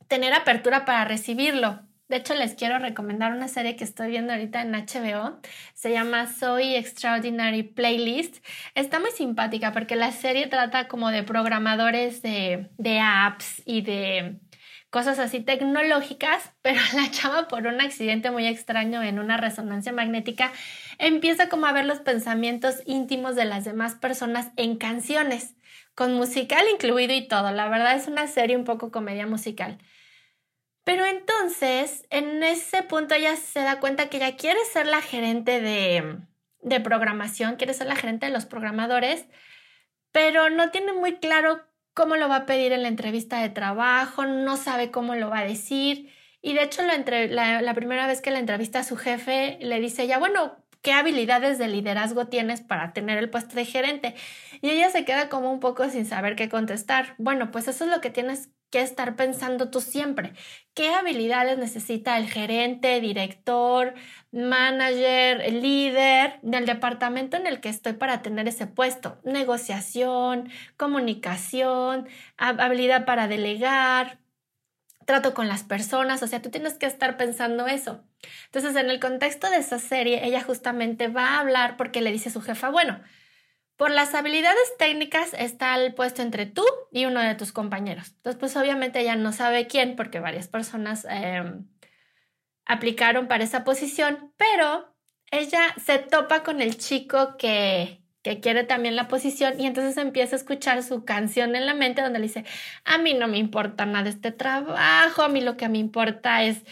tener 0.08 0.32
apertura 0.32 0.84
para 0.84 1.04
recibirlo. 1.04 1.82
De 2.08 2.16
hecho, 2.16 2.34
les 2.34 2.54
quiero 2.54 2.78
recomendar 2.78 3.32
una 3.32 3.48
serie 3.48 3.76
que 3.76 3.84
estoy 3.84 4.10
viendo 4.10 4.32
ahorita 4.34 4.60
en 4.60 4.72
HBO. 4.72 5.40
Se 5.72 5.90
llama 5.90 6.26
Soy 6.26 6.76
Extraordinary 6.76 7.62
Playlist. 7.62 8.44
Está 8.74 9.00
muy 9.00 9.10
simpática 9.10 9.72
porque 9.72 9.96
la 9.96 10.12
serie 10.12 10.46
trata 10.46 10.86
como 10.86 11.10
de 11.10 11.22
programadores 11.22 12.20
de, 12.20 12.68
de 12.76 13.00
apps 13.00 13.62
y 13.64 13.80
de 13.80 14.38
cosas 14.94 15.18
así 15.18 15.40
tecnológicas, 15.40 16.52
pero 16.62 16.80
la 16.94 17.10
chava 17.10 17.48
por 17.48 17.66
un 17.66 17.80
accidente 17.80 18.30
muy 18.30 18.46
extraño 18.46 19.02
en 19.02 19.18
una 19.18 19.38
resonancia 19.38 19.92
magnética 19.92 20.52
empieza 20.98 21.48
como 21.48 21.66
a 21.66 21.72
ver 21.72 21.84
los 21.86 21.98
pensamientos 21.98 22.76
íntimos 22.86 23.34
de 23.34 23.44
las 23.46 23.64
demás 23.64 23.94
personas 23.94 24.50
en 24.56 24.76
canciones, 24.76 25.56
con 25.94 26.14
musical 26.14 26.64
incluido 26.72 27.12
y 27.14 27.26
todo. 27.26 27.50
La 27.50 27.68
verdad 27.68 27.96
es 27.96 28.08
una 28.08 28.26
serie 28.26 28.56
un 28.56 28.64
poco 28.64 28.92
comedia 28.92 29.26
musical. 29.26 29.78
Pero 30.84 31.06
entonces, 31.06 32.06
en 32.10 32.42
ese 32.42 32.82
punto 32.82 33.14
ella 33.14 33.36
se 33.36 33.60
da 33.60 33.80
cuenta 33.80 34.08
que 34.08 34.18
ella 34.18 34.36
quiere 34.36 34.60
ser 34.72 34.86
la 34.86 35.00
gerente 35.00 35.60
de, 35.60 36.18
de 36.60 36.80
programación, 36.80 37.56
quiere 37.56 37.74
ser 37.74 37.86
la 37.86 37.96
gerente 37.96 38.26
de 38.26 38.32
los 38.32 38.44
programadores, 38.44 39.26
pero 40.12 40.50
no 40.50 40.70
tiene 40.70 40.92
muy 40.92 41.16
claro 41.16 41.62
cómo 41.94 42.16
lo 42.16 42.28
va 42.28 42.36
a 42.36 42.46
pedir 42.46 42.72
en 42.72 42.82
la 42.82 42.88
entrevista 42.88 43.40
de 43.40 43.48
trabajo, 43.48 44.26
no 44.26 44.56
sabe 44.56 44.90
cómo 44.90 45.14
lo 45.14 45.30
va 45.30 45.38
a 45.38 45.44
decir. 45.44 46.12
Y 46.42 46.52
de 46.54 46.64
hecho, 46.64 46.82
la, 46.82 47.62
la, 47.62 47.74
primera 47.74 48.06
vez 48.06 48.20
que 48.20 48.30
la 48.30 48.38
entrevista 48.38 48.80
a 48.80 48.84
su 48.84 48.96
jefe, 48.96 49.58
le 49.62 49.80
dice 49.80 50.06
ya, 50.06 50.18
bueno, 50.18 50.56
¿qué 50.82 50.92
habilidades 50.92 51.56
de 51.58 51.68
liderazgo 51.68 52.26
tienes 52.26 52.60
para 52.60 52.92
tener 52.92 53.16
el 53.16 53.30
puesto 53.30 53.54
de 53.54 53.64
gerente? 53.64 54.14
Y 54.60 54.70
ella 54.70 54.90
se 54.90 55.06
queda 55.06 55.30
como 55.30 55.50
un 55.50 55.60
poco 55.60 55.88
sin 55.88 56.04
saber 56.04 56.36
qué 56.36 56.50
contestar. 56.50 57.14
Bueno, 57.16 57.50
pues 57.50 57.68
eso 57.68 57.84
es 57.84 57.90
lo 57.90 58.02
que 58.02 58.10
tienes 58.10 58.50
que 58.74 58.80
estar 58.80 59.14
pensando 59.14 59.70
tú 59.70 59.80
siempre. 59.80 60.32
¿Qué 60.74 60.92
habilidades 60.92 61.58
necesita 61.58 62.18
el 62.18 62.28
gerente, 62.28 63.00
director, 63.00 63.94
manager, 64.32 65.52
líder 65.52 66.40
del 66.42 66.66
departamento 66.66 67.36
en 67.36 67.46
el 67.46 67.60
que 67.60 67.68
estoy 67.68 67.92
para 67.92 68.20
tener 68.20 68.48
ese 68.48 68.66
puesto? 68.66 69.20
Negociación, 69.22 70.50
comunicación, 70.76 72.08
habilidad 72.36 73.04
para 73.04 73.28
delegar, 73.28 74.18
trato 75.06 75.34
con 75.34 75.46
las 75.46 75.62
personas, 75.62 76.24
o 76.24 76.26
sea, 76.26 76.42
tú 76.42 76.50
tienes 76.50 76.74
que 76.74 76.86
estar 76.86 77.16
pensando 77.16 77.68
eso. 77.68 78.02
Entonces, 78.46 78.74
en 78.74 78.90
el 78.90 78.98
contexto 78.98 79.50
de 79.50 79.58
esa 79.58 79.78
serie, 79.78 80.26
ella 80.26 80.42
justamente 80.42 81.06
va 81.06 81.36
a 81.36 81.38
hablar 81.38 81.76
porque 81.76 82.00
le 82.00 82.10
dice 82.10 82.30
a 82.30 82.32
su 82.32 82.40
jefa, 82.40 82.70
bueno, 82.70 83.00
por 83.76 83.90
las 83.90 84.14
habilidades 84.14 84.76
técnicas 84.78 85.34
está 85.34 85.74
el 85.76 85.94
puesto 85.94 86.22
entre 86.22 86.46
tú 86.46 86.64
y 86.92 87.06
uno 87.06 87.20
de 87.20 87.34
tus 87.34 87.52
compañeros. 87.52 88.12
Entonces, 88.16 88.38
pues 88.38 88.56
obviamente 88.56 89.00
ella 89.00 89.16
no 89.16 89.32
sabe 89.32 89.66
quién 89.66 89.96
porque 89.96 90.20
varias 90.20 90.48
personas 90.48 91.06
em, 91.10 91.66
aplicaron 92.66 93.26
para 93.26 93.44
esa 93.44 93.64
posición, 93.64 94.32
pero 94.36 94.94
ella 95.30 95.74
se 95.84 95.98
topa 95.98 96.44
con 96.44 96.60
el 96.60 96.78
chico 96.78 97.36
que, 97.36 98.00
que 98.22 98.40
quiere 98.40 98.64
también 98.64 98.94
la 98.96 99.08
posición 99.08 99.60
y 99.60 99.66
entonces 99.66 99.96
empieza 99.96 100.36
a 100.36 100.38
escuchar 100.38 100.82
su 100.82 101.04
canción 101.04 101.56
en 101.56 101.66
la 101.66 101.74
mente 101.74 102.00
donde 102.00 102.20
le 102.20 102.26
dice, 102.26 102.44
a 102.84 102.98
mí 102.98 103.14
no 103.14 103.26
me 103.26 103.38
importa 103.38 103.86
nada 103.86 104.08
este 104.08 104.30
trabajo, 104.30 105.22
a 105.22 105.28
mí 105.28 105.40
lo 105.40 105.56
que 105.56 105.68
me 105.68 105.78
importa 105.78 106.44
es 106.44 106.62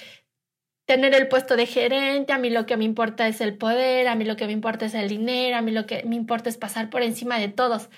tener 0.87 1.15
el 1.15 1.29
puesto 1.29 1.57
de 1.57 1.67
gerente, 1.67 2.33
a 2.33 2.39
mí 2.39 2.51
lo 2.51 2.67
que 2.67 2.77
me 2.77 2.85
importa 2.85 3.29
es 3.29 3.41
el 3.41 3.57
poder, 3.57 4.09
a 4.09 4.15
mí 4.15 4.25
lo 4.25 4.37
que 4.37 4.47
me 4.47 4.53
importa 4.53 4.87
es 4.87 4.95
el 4.95 5.09
dinero, 5.09 5.57
a 5.57 5.63
mí 5.63 5.71
lo 5.73 5.87
que 5.87 6.03
me 6.05 6.17
importa 6.17 6.49
es 6.49 6.57
pasar 6.57 6.91
por 6.91 7.03
encima 7.03 7.39
de 7.39 7.49
todos. 7.49 7.89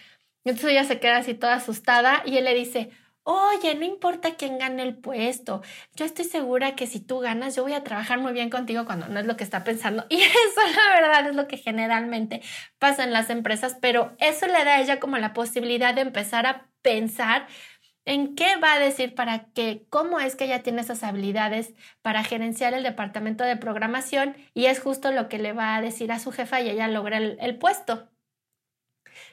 Entonces 0.44 0.73
ella 0.73 0.85
se 0.85 1.01
queda 1.01 1.18
así 1.18 1.35
toda 1.35 1.55
asustada 1.55 2.23
y 2.27 2.37
él 2.37 2.44
le 2.44 2.55
dice, 2.55 2.90
oye, 3.25 3.75
no 3.75 3.85
importa 3.85 4.37
quién 4.37 4.59
gane 4.59 4.83
el 4.83 4.97
puesto, 4.97 5.62
yo 5.94 6.05
estoy 6.05 6.27
segura 6.27 6.77
que 6.77 6.87
si 6.87 7.01
tú 7.01 7.20
ganas, 7.20 7.57
yo 7.57 7.62
voy 7.62 7.73
a 7.73 7.83
trabajar 7.83 8.18
muy 8.18 8.33
bien 8.33 8.51
contigo 8.51 8.85
cuando 8.85 9.09
no 9.09 9.18
es 9.18 9.27
lo 9.27 9.37
que 9.37 9.44
está 9.44 9.64
pensando. 9.64 10.07
Y 10.11 10.20
eso, 10.20 10.61
la 10.77 11.01
verdad, 11.01 11.27
es 11.29 11.35
lo 11.35 11.49
que 11.49 11.57
generalmente 11.57 12.42
pasa 12.79 13.05
en 13.05 13.12
las 13.12 13.31
empresas, 13.31 13.77
pero 13.81 14.14
eso 14.18 14.47
le 14.47 14.64
da 14.64 14.75
a 14.77 14.81
ella 14.83 15.01
como 15.01 15.18
la 15.18 15.33
posibilidad 15.33 15.94
de 15.94 16.03
empezar 16.03 16.47
a 16.47 16.68
pensar 16.83 17.47
en 18.04 18.34
qué 18.36 18.56
va 18.56 18.74
a 18.74 18.78
decir 18.78 19.14
para 19.14 19.46
qué, 19.54 19.86
cómo 19.90 20.20
es 20.20 20.36
que 20.36 20.44
ella 20.44 20.62
tiene 20.62 20.82
esas 20.82 21.02
habilidades 21.02 21.74
para 22.02 22.24
gerenciar 22.24 22.74
el 22.74 22.82
departamento 22.82 23.44
de 23.44 23.56
programación 23.56 24.36
y 24.54 24.66
es 24.66 24.80
justo 24.80 25.12
lo 25.12 25.28
que 25.28 25.38
le 25.38 25.52
va 25.52 25.76
a 25.76 25.80
decir 25.82 26.12
a 26.12 26.18
su 26.18 26.32
jefa 26.32 26.60
y 26.60 26.70
ella 26.70 26.88
logra 26.88 27.18
el 27.18 27.58
puesto. 27.58 28.10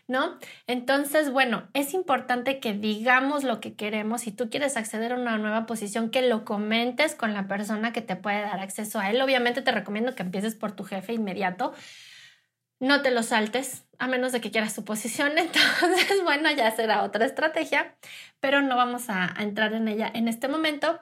¿no? 0.08 0.38
Entonces, 0.68 1.32
bueno, 1.32 1.70
es 1.74 1.94
importante 1.94 2.60
que 2.60 2.74
digamos 2.74 3.44
lo 3.44 3.60
que 3.60 3.76
queremos. 3.76 4.22
Si 4.22 4.32
tú 4.32 4.50
quieres 4.50 4.78
acceder 4.78 5.14
a 5.14 5.16
una 5.16 5.38
nueva 5.38 5.66
posición, 5.66 6.10
que 6.10 6.22
lo 6.22 6.46
comentes 6.46 7.16
con 7.16 7.34
la 7.34 7.48
persona 7.48 7.94
que 7.94 8.02
te 8.02 8.16
puede 8.16 8.42
dar 8.42 8.60
acceso 8.60 9.00
a 9.00 9.10
él. 9.10 9.22
Obviamente 9.22 9.62
te 9.62 9.72
recomiendo 9.72 10.16
que 10.16 10.24
empieces 10.24 10.56
por 10.56 10.74
tu 10.74 10.84
jefe 10.84 11.14
inmediato. 11.14 11.74
No 12.80 13.02
te 13.02 13.12
lo 13.12 13.24
saltes, 13.24 13.86
a 14.02 14.08
menos 14.08 14.32
de 14.32 14.42
que 14.42 14.50
quieras 14.50 14.74
su 14.74 14.84
posición. 14.84 15.34
Entonces, 15.38 16.24
bueno, 16.24 16.52
ya 16.52 16.72
será 16.72 17.04
otra 17.04 17.26
estrategia, 17.26 17.96
pero 18.40 18.62
no 18.64 18.76
vamos 18.76 19.10
a, 19.10 19.34
entrar 19.40 19.74
en 19.74 19.88
ella 19.88 20.12
en 20.14 20.28
este 20.28 20.48
momento. 20.48 21.00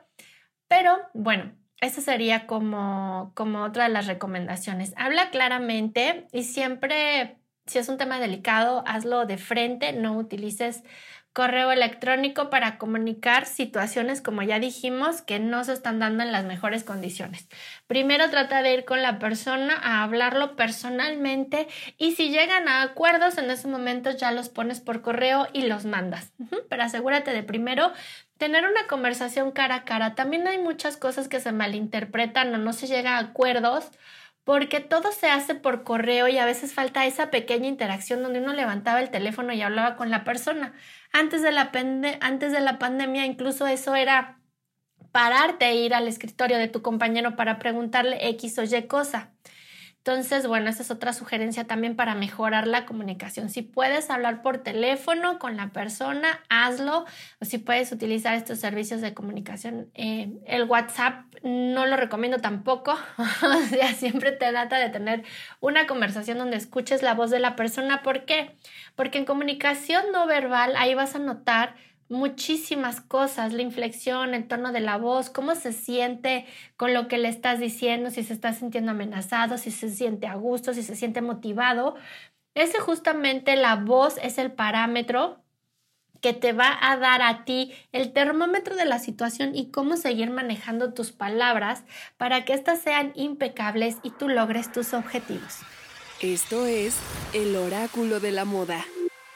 Pero 0.68 1.00
bueno, 1.14 1.54
esa 1.80 2.02
sería 2.02 2.46
como, 2.46 3.32
como 3.36 3.64
otra 3.64 3.86
de 3.86 3.90
las 3.90 4.06
recomendaciones. 4.06 4.94
Habla 4.98 5.30
claramente 5.32 6.28
y 6.34 6.44
siempre 6.44 7.39
si 7.70 7.78
es 7.78 7.88
un 7.88 7.98
tema 7.98 8.20
delicado, 8.20 8.84
hazlo 8.86 9.26
de 9.26 9.38
frente, 9.38 9.94
no 9.94 10.18
utilices 10.18 10.84
correo 11.34 11.72
electrónico 11.72 12.50
para 12.50 12.78
comunicar 12.78 13.46
situaciones, 13.46 14.22
como 14.22 14.42
ya 14.42 14.60
dijimos, 14.60 15.22
que 15.22 15.40
no 15.40 15.64
se 15.64 15.74
están 15.74 16.00
dando 16.00 16.24
en 16.24 16.32
las 16.32 16.44
mejores 16.44 16.84
condiciones. 16.84 17.48
Primero 17.88 18.30
trata 18.30 18.64
de 18.64 18.74
ir 18.74 18.86
con 18.86 19.02
la 19.02 19.20
persona 19.20 19.80
a 19.82 20.04
hablarlo 20.04 20.56
personalmente 20.56 21.68
y 21.98 22.14
si 22.14 22.30
llegan 22.30 22.68
a 22.68 22.82
acuerdos, 22.82 23.38
en 23.38 23.50
ese 23.52 23.68
momento 23.68 24.12
ya 24.12 24.32
los 24.32 24.50
pones 24.50 24.82
por 24.82 25.02
correo 25.02 25.48
y 25.54 25.68
los 25.68 25.86
mandas. 25.86 26.34
Pero 26.68 26.84
asegúrate 26.84 27.32
de 27.32 27.44
primero 27.44 27.94
tener 28.38 28.66
una 28.66 28.88
conversación 28.88 29.52
cara 29.52 29.76
a 29.76 29.86
cara. 29.86 30.16
También 30.16 30.48
hay 30.48 30.58
muchas 30.58 30.98
cosas 30.98 31.28
que 31.28 31.40
se 31.40 31.52
malinterpretan 31.52 32.54
o 32.56 32.58
no 32.58 32.74
se 32.74 32.88
llega 32.88 33.18
a 33.18 33.20
acuerdos 33.20 33.92
porque 34.50 34.80
todo 34.80 35.12
se 35.12 35.28
hace 35.28 35.54
por 35.54 35.84
correo 35.84 36.28
y 36.28 36.40
a 36.40 36.46
veces 36.46 36.74
falta 36.74 37.06
esa 37.06 37.30
pequeña 37.30 37.68
interacción 37.68 38.24
donde 38.24 38.40
uno 38.40 38.52
levantaba 38.52 39.00
el 39.00 39.12
teléfono 39.12 39.54
y 39.54 39.62
hablaba 39.62 39.96
con 39.96 40.10
la 40.10 40.24
persona. 40.24 40.74
Antes 41.14 41.44
de 41.44 41.52
la, 41.52 41.70
antes 42.20 42.52
de 42.52 42.60
la 42.60 42.80
pandemia 42.80 43.28
incluso 43.28 43.68
eso 43.68 43.94
era 43.94 44.42
pararte 45.12 45.68
e 45.68 45.76
ir 45.76 45.94
al 45.94 46.08
escritorio 46.08 46.58
de 46.58 46.68
tu 46.68 46.82
compañero 46.82 47.36
para 47.36 47.60
preguntarle 47.60 48.28
X 48.30 48.58
o 48.58 48.64
Y 48.64 48.88
cosa. 48.88 49.36
Entonces, 50.10 50.48
bueno, 50.48 50.72
esa 50.72 50.82
es 50.82 50.90
otra 50.90 51.14
sugerencia 51.14 51.66
también 51.66 51.96
para 51.96 52.16
mejorar 52.16 52.66
la 52.66 52.88
comunicación. 52.88 53.52
Si 53.52 53.62
puedes 53.62 54.10
hablar 54.10 54.42
por 54.42 54.58
teléfono 54.58 55.38
con 55.38 55.56
la 55.56 55.68
persona, 55.68 56.40
hazlo. 56.50 57.06
O 57.40 57.46
si 57.46 57.60
puedes 57.60 57.92
utilizar 57.92 58.34
estos 58.34 58.58
servicios 58.58 59.02
de 59.02 59.14
comunicación, 59.14 59.92
eh, 59.94 60.32
el 60.48 60.64
WhatsApp 60.64 61.26
no 61.44 61.86
lo 61.86 61.96
recomiendo 61.96 62.40
tampoco. 62.40 62.98
o 63.20 63.68
sea, 63.70 63.94
siempre 63.94 64.32
te 64.32 64.50
trata 64.50 64.80
de 64.80 64.90
tener 64.90 65.24
una 65.60 65.86
conversación 65.86 66.40
donde 66.40 66.58
escuches 66.58 67.04
la 67.04 67.14
voz 67.14 67.30
de 67.30 67.40
la 67.40 67.56
persona. 67.56 68.02
¿Por 68.02 68.26
qué? 68.26 68.58
Porque 68.96 69.20
en 69.20 69.26
comunicación 69.26 70.06
no 70.12 70.26
verbal 70.26 70.74
ahí 70.76 70.96
vas 70.96 71.14
a 71.14 71.20
notar 71.20 71.76
muchísimas 72.10 73.02
cosas, 73.02 73.54
la 73.54 73.62
inflexión, 73.62 74.34
el 74.34 74.48
tono 74.48 74.72
de 74.72 74.80
la 74.80 74.98
voz, 74.98 75.30
cómo 75.30 75.56
se 75.56 75.72
siente 75.72 76.46
con 76.76 76.94
lo 76.94 77.08
que 77.08 77.20
le 77.20 77.30
estás 77.30 77.60
diciendo, 77.60 78.10
si 78.10 78.24
se 78.24 78.34
está 78.34 78.52
sintiendo 78.54 78.92
amenazado, 78.92 79.58
si 79.58 79.72
se 79.72 79.90
siente 79.90 80.28
a 80.28 80.36
gusto, 80.36 80.74
si 80.74 80.84
se 80.84 80.96
siente 80.96 81.22
motivado. 81.22 81.96
Ese 82.56 82.80
justamente 82.80 83.56
la 83.56 83.76
voz 83.76 84.18
es 84.22 84.40
el 84.40 84.52
parámetro 84.52 85.44
que 86.22 86.34
te 86.34 86.52
va 86.52 86.78
a 86.82 86.98
dar 86.98 87.22
a 87.22 87.46
ti 87.46 87.74
el 87.92 88.12
termómetro 88.12 88.76
de 88.76 88.86
la 88.86 89.00
situación 89.00 89.56
y 89.56 89.72
cómo 89.72 89.96
seguir 89.96 90.32
manejando 90.32 90.94
tus 90.94 91.12
palabras 91.12 91.84
para 92.18 92.44
que 92.44 92.54
éstas 92.54 92.82
sean 92.82 93.14
impecables 93.16 93.98
y 94.04 94.10
tú 94.10 94.28
logres 94.28 94.72
tus 94.72 94.94
objetivos. 94.94 95.60
Esto 96.20 96.66
es 96.66 96.98
el 97.34 97.56
oráculo 97.56 98.20
de 98.20 98.32
la 98.32 98.44
moda. 98.44 98.84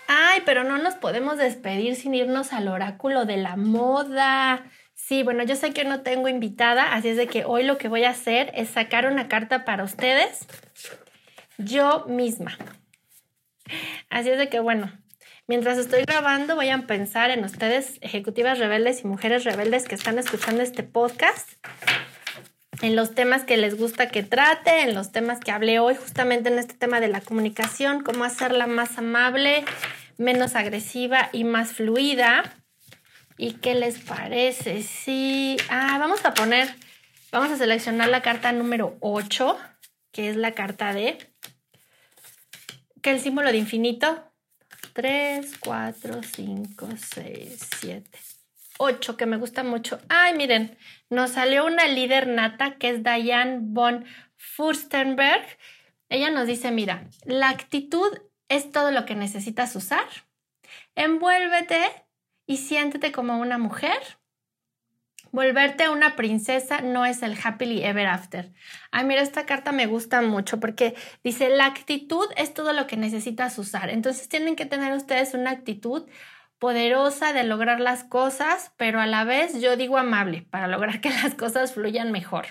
Ay, 0.07 0.41
pero 0.45 0.63
no 0.63 0.77
nos 0.77 0.95
podemos 0.95 1.37
despedir 1.37 1.95
sin 1.95 2.13
irnos 2.13 2.53
al 2.53 2.67
oráculo 2.67 3.25
de 3.25 3.37
la 3.37 3.55
moda. 3.55 4.65
Sí, 4.93 5.23
bueno, 5.23 5.43
yo 5.43 5.55
sé 5.55 5.73
que 5.73 5.85
no 5.85 6.01
tengo 6.01 6.27
invitada, 6.27 6.93
así 6.93 7.09
es 7.09 7.17
de 7.17 7.27
que 7.27 7.45
hoy 7.45 7.63
lo 7.63 7.77
que 7.77 7.87
voy 7.87 8.03
a 8.03 8.11
hacer 8.11 8.51
es 8.55 8.69
sacar 8.69 9.05
una 9.05 9.27
carta 9.27 9.65
para 9.65 9.83
ustedes 9.83 10.47
yo 11.57 12.05
misma. 12.07 12.57
Así 14.09 14.29
es 14.29 14.37
de 14.37 14.49
que, 14.49 14.59
bueno, 14.59 14.91
mientras 15.47 15.77
estoy 15.77 16.03
grabando 16.03 16.55
voy 16.55 16.69
a 16.69 16.77
pensar 16.79 17.31
en 17.31 17.43
ustedes, 17.43 17.97
ejecutivas 18.01 18.59
rebeldes 18.59 19.03
y 19.03 19.07
mujeres 19.07 19.43
rebeldes 19.43 19.87
que 19.87 19.95
están 19.95 20.19
escuchando 20.19 20.61
este 20.61 20.83
podcast, 20.83 21.49
en 22.83 22.97
los 22.97 23.15
temas 23.15 23.45
que 23.45 23.55
les 23.55 23.77
gusta 23.77 24.09
que 24.09 24.23
trate, 24.23 24.81
en 24.81 24.93
los 24.93 25.13
temas 25.13 25.39
que 25.39 25.51
hablé 25.51 25.79
hoy, 25.79 25.95
justamente 25.95 26.49
en 26.49 26.59
este 26.59 26.73
tema 26.73 26.99
de 26.99 27.07
la 27.07 27.21
comunicación, 27.21 28.03
cómo 28.03 28.25
hacerla 28.25 28.67
más 28.67 28.97
amable, 28.97 29.63
menos 30.17 30.55
agresiva 30.55 31.29
y 31.31 31.45
más 31.45 31.71
fluida. 31.71 32.43
¿Y 33.37 33.53
qué 33.53 33.73
les 33.73 33.99
parece? 33.99 34.83
Sí. 34.83 35.55
Ah, 35.69 35.95
vamos 35.97 36.25
a 36.25 36.33
poner, 36.33 36.75
vamos 37.31 37.51
a 37.51 37.57
seleccionar 37.57 38.09
la 38.09 38.21
carta 38.21 38.51
número 38.51 38.97
8, 38.99 39.57
que 40.11 40.29
es 40.29 40.35
la 40.35 40.51
carta 40.51 40.93
de, 40.93 41.17
que 43.01 43.11
el 43.11 43.21
símbolo 43.21 43.49
de 43.53 43.59
infinito. 43.59 44.29
3, 44.91 45.53
4, 45.59 46.21
5, 46.35 46.89
6, 46.97 47.69
7, 47.79 48.19
8, 48.79 49.17
que 49.17 49.25
me 49.25 49.37
gusta 49.37 49.63
mucho. 49.63 49.99
Ay, 50.09 50.35
miren, 50.35 50.77
nos 51.09 51.31
salió 51.31 51.65
una 51.65 51.87
líder 51.87 52.27
nata 52.27 52.75
que 52.77 52.89
es 52.89 53.03
Diane 53.03 53.59
von 53.61 54.05
Furstenberg. 54.35 55.45
Ella 56.09 56.29
nos 56.29 56.47
dice, 56.47 56.71
mira, 56.71 57.07
la 57.25 57.49
actitud 57.49 58.11
es 58.49 58.71
todo 58.71 58.91
lo 58.91 59.05
que 59.05 59.15
necesitas 59.15 59.75
usar. 59.75 60.07
Envuélvete 60.95 62.05
y 62.45 62.57
siéntete 62.57 63.11
como 63.11 63.39
una 63.39 63.57
mujer. 63.57 63.99
Volverte 65.31 65.89
una 65.89 66.15
princesa 66.15 66.81
no 66.81 67.05
es 67.05 67.23
el 67.23 67.35
happily 67.43 67.83
ever 67.83 68.05
after. 68.05 68.53
Ay, 68.91 69.05
mira, 69.05 69.21
esta 69.21 69.47
carta 69.47 69.71
me 69.71 69.87
gusta 69.87 70.21
mucho 70.21 70.59
porque 70.59 70.93
dice, 71.23 71.49
la 71.49 71.65
actitud 71.65 72.27
es 72.37 72.53
todo 72.53 72.71
lo 72.71 72.85
que 72.85 72.97
necesitas 72.97 73.57
usar. 73.57 73.89
Entonces 73.89 74.29
tienen 74.29 74.55
que 74.55 74.67
tener 74.67 74.93
ustedes 74.93 75.33
una 75.33 75.49
actitud 75.49 76.07
poderosa 76.59 77.33
de 77.33 77.43
lograr 77.43 77.79
las 77.79 78.03
cosas, 78.03 78.71
pero 78.77 78.99
a 78.99 79.07
la 79.07 79.23
vez 79.23 79.61
yo 79.61 79.75
digo 79.75 79.97
amable 79.97 80.45
para 80.49 80.67
lograr 80.67 81.01
que 81.01 81.09
las 81.09 81.35
cosas 81.35 81.73
fluyan 81.73 82.11
mejor. 82.11 82.47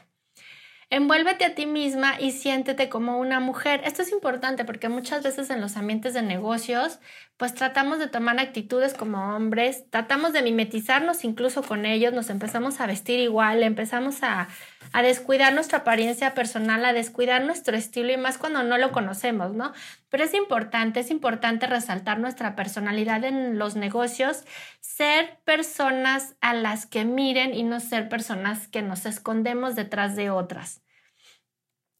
Envuélvete 0.90 1.46
a 1.46 1.54
ti 1.54 1.64
misma 1.64 2.20
y 2.20 2.32
siéntete 2.32 2.90
como 2.90 3.18
una 3.18 3.40
mujer. 3.40 3.80
Esto 3.84 4.02
es 4.02 4.12
importante 4.12 4.66
porque 4.66 4.90
muchas 4.90 5.22
veces 5.22 5.48
en 5.48 5.62
los 5.62 5.78
ambientes 5.78 6.12
de 6.12 6.20
negocios, 6.20 7.00
pues 7.42 7.54
tratamos 7.54 7.98
de 7.98 8.06
tomar 8.06 8.38
actitudes 8.38 8.94
como 8.94 9.34
hombres, 9.34 9.90
tratamos 9.90 10.32
de 10.32 10.42
mimetizarnos 10.42 11.24
incluso 11.24 11.64
con 11.64 11.86
ellos, 11.86 12.12
nos 12.12 12.30
empezamos 12.30 12.80
a 12.80 12.86
vestir 12.86 13.18
igual, 13.18 13.64
empezamos 13.64 14.22
a, 14.22 14.46
a 14.92 15.02
descuidar 15.02 15.52
nuestra 15.52 15.78
apariencia 15.78 16.34
personal, 16.34 16.84
a 16.84 16.92
descuidar 16.92 17.44
nuestro 17.44 17.76
estilo 17.76 18.12
y 18.12 18.16
más 18.16 18.38
cuando 18.38 18.62
no 18.62 18.78
lo 18.78 18.92
conocemos, 18.92 19.54
¿no? 19.54 19.72
Pero 20.08 20.22
es 20.22 20.34
importante, 20.34 21.00
es 21.00 21.10
importante 21.10 21.66
resaltar 21.66 22.20
nuestra 22.20 22.54
personalidad 22.54 23.24
en 23.24 23.58
los 23.58 23.74
negocios, 23.74 24.44
ser 24.78 25.40
personas 25.44 26.36
a 26.40 26.54
las 26.54 26.86
que 26.86 27.04
miren 27.04 27.54
y 27.54 27.64
no 27.64 27.80
ser 27.80 28.08
personas 28.08 28.68
que 28.68 28.82
nos 28.82 29.04
escondemos 29.04 29.74
detrás 29.74 30.14
de 30.14 30.30
otras. 30.30 30.81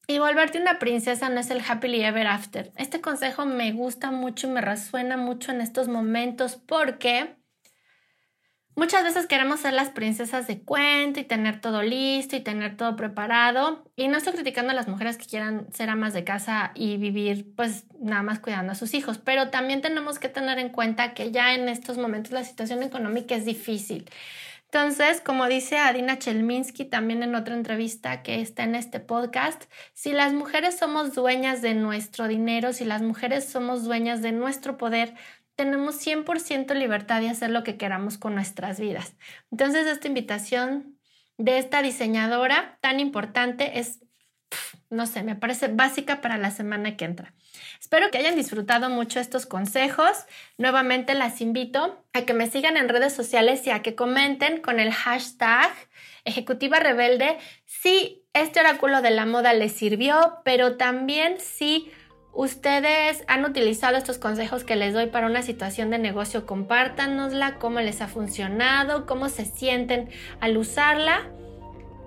Y 0.08 0.18
volverte 0.18 0.60
una 0.60 0.78
princesa 0.78 1.28
no 1.28 1.40
es 1.40 1.50
el 1.50 1.62
happily 1.66 2.02
ever 2.02 2.26
after. 2.26 2.72
Este 2.76 3.00
consejo 3.00 3.46
me 3.46 3.72
gusta 3.72 4.10
mucho 4.10 4.48
y 4.48 4.50
me 4.50 4.60
resuena 4.60 5.16
mucho 5.16 5.52
en 5.52 5.60
estos 5.60 5.86
momentos 5.86 6.56
porque 6.56 7.36
muchas 8.74 9.04
veces 9.04 9.26
queremos 9.26 9.60
ser 9.60 9.74
las 9.74 9.90
princesas 9.90 10.48
de 10.48 10.60
cuento 10.62 11.20
y 11.20 11.24
tener 11.24 11.60
todo 11.60 11.82
listo 11.82 12.34
y 12.34 12.40
tener 12.40 12.76
todo 12.76 12.96
preparado. 12.96 13.84
Y 13.94 14.08
no 14.08 14.18
estoy 14.18 14.32
criticando 14.32 14.72
a 14.72 14.74
las 14.74 14.88
mujeres 14.88 15.16
que 15.16 15.26
quieran 15.26 15.72
ser 15.72 15.88
amas 15.88 16.12
de 16.14 16.24
casa 16.24 16.72
y 16.74 16.96
vivir 16.96 17.54
pues 17.54 17.84
nada 18.00 18.24
más 18.24 18.40
cuidando 18.40 18.72
a 18.72 18.74
sus 18.74 18.94
hijos, 18.94 19.18
pero 19.18 19.50
también 19.50 19.82
tenemos 19.82 20.18
que 20.18 20.28
tener 20.28 20.58
en 20.58 20.70
cuenta 20.70 21.14
que 21.14 21.30
ya 21.30 21.54
en 21.54 21.68
estos 21.68 21.96
momentos 21.96 22.32
la 22.32 22.42
situación 22.42 22.82
económica 22.82 23.36
es 23.36 23.44
difícil. 23.44 24.10
Entonces, 24.74 25.20
como 25.20 25.48
dice 25.48 25.76
Adina 25.76 26.18
Chelminsky 26.18 26.86
también 26.86 27.22
en 27.22 27.34
otra 27.34 27.54
entrevista 27.54 28.22
que 28.22 28.40
está 28.40 28.64
en 28.64 28.74
este 28.74 29.00
podcast, 29.00 29.64
si 29.92 30.12
las 30.12 30.32
mujeres 30.32 30.78
somos 30.78 31.14
dueñas 31.14 31.60
de 31.60 31.74
nuestro 31.74 32.26
dinero, 32.26 32.72
si 32.72 32.86
las 32.86 33.02
mujeres 33.02 33.44
somos 33.44 33.84
dueñas 33.84 34.22
de 34.22 34.32
nuestro 34.32 34.78
poder, 34.78 35.12
tenemos 35.56 35.96
100% 35.96 36.72
libertad 36.74 37.20
de 37.20 37.28
hacer 37.28 37.50
lo 37.50 37.64
que 37.64 37.76
queramos 37.76 38.16
con 38.16 38.34
nuestras 38.34 38.80
vidas. 38.80 39.14
Entonces, 39.50 39.86
esta 39.86 40.08
invitación 40.08 40.98
de 41.36 41.58
esta 41.58 41.82
diseñadora 41.82 42.78
tan 42.80 42.98
importante 42.98 43.78
es, 43.78 44.00
no 44.88 45.04
sé, 45.04 45.22
me 45.22 45.36
parece 45.36 45.68
básica 45.68 46.22
para 46.22 46.38
la 46.38 46.50
semana 46.50 46.96
que 46.96 47.04
entra. 47.04 47.34
Espero 47.80 48.10
que 48.10 48.18
hayan 48.18 48.36
disfrutado 48.36 48.90
mucho 48.90 49.20
estos 49.20 49.46
consejos. 49.46 50.12
Nuevamente 50.58 51.14
las 51.14 51.40
invito 51.40 52.04
a 52.12 52.22
que 52.22 52.34
me 52.34 52.48
sigan 52.48 52.76
en 52.76 52.88
redes 52.88 53.12
sociales 53.12 53.66
y 53.66 53.70
a 53.70 53.82
que 53.82 53.94
comenten 53.94 54.60
con 54.60 54.80
el 54.80 54.92
hashtag 54.92 55.70
Ejecutiva 56.24 56.78
Rebelde 56.78 57.38
si 57.66 58.22
este 58.32 58.60
oráculo 58.60 59.02
de 59.02 59.10
la 59.10 59.26
moda 59.26 59.52
les 59.52 59.72
sirvió, 59.72 60.38
pero 60.44 60.76
también 60.76 61.40
si 61.40 61.90
ustedes 62.32 63.24
han 63.26 63.44
utilizado 63.44 63.96
estos 63.96 64.18
consejos 64.18 64.64
que 64.64 64.76
les 64.76 64.94
doy 64.94 65.06
para 65.06 65.26
una 65.26 65.42
situación 65.42 65.90
de 65.90 65.98
negocio, 65.98 66.46
compártanosla, 66.46 67.58
cómo 67.58 67.80
les 67.80 68.00
ha 68.00 68.08
funcionado, 68.08 69.06
cómo 69.06 69.28
se 69.28 69.44
sienten 69.44 70.10
al 70.40 70.56
usarla. 70.56 71.30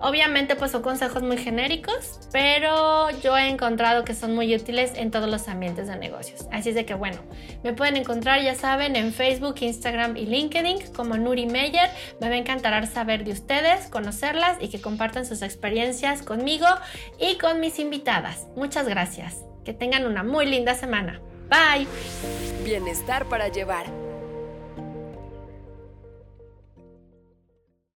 Obviamente 0.01 0.55
pues 0.55 0.71
son 0.71 0.81
consejos 0.81 1.23
muy 1.23 1.37
genéricos, 1.37 2.19
pero 2.31 3.09
yo 3.21 3.37
he 3.37 3.47
encontrado 3.47 4.03
que 4.03 4.13
son 4.13 4.35
muy 4.35 4.53
útiles 4.53 4.91
en 4.95 5.09
todos 5.09 5.29
los 5.29 5.47
ambientes 5.47 5.87
de 5.87 5.95
negocios. 5.95 6.47
Así 6.51 6.69
es 6.69 6.75
de 6.75 6.85
que 6.85 6.93
bueno, 6.93 7.17
me 7.63 7.73
pueden 7.73 7.95
encontrar 7.97 8.41
ya 8.41 8.55
saben 8.55 8.95
en 8.95 9.13
Facebook, 9.13 9.55
Instagram 9.59 10.17
y 10.17 10.25
LinkedIn 10.25 10.93
como 10.93 11.17
Nuri 11.17 11.45
Meyer. 11.45 11.89
Me 12.19 12.29
va 12.29 12.35
a 12.35 12.37
encantar 12.37 12.85
saber 12.87 13.23
de 13.23 13.31
ustedes, 13.31 13.87
conocerlas 13.87 14.57
y 14.59 14.67
que 14.67 14.81
compartan 14.81 15.25
sus 15.25 15.41
experiencias 15.41 16.21
conmigo 16.21 16.67
y 17.19 17.37
con 17.37 17.59
mis 17.59 17.79
invitadas. 17.79 18.47
Muchas 18.55 18.87
gracias. 18.87 19.45
Que 19.63 19.73
tengan 19.73 20.05
una 20.05 20.23
muy 20.23 20.45
linda 20.45 20.75
semana. 20.75 21.21
Bye. 21.49 21.87
Bienestar 22.63 23.25
para 23.25 23.47
llevar 23.47 24.04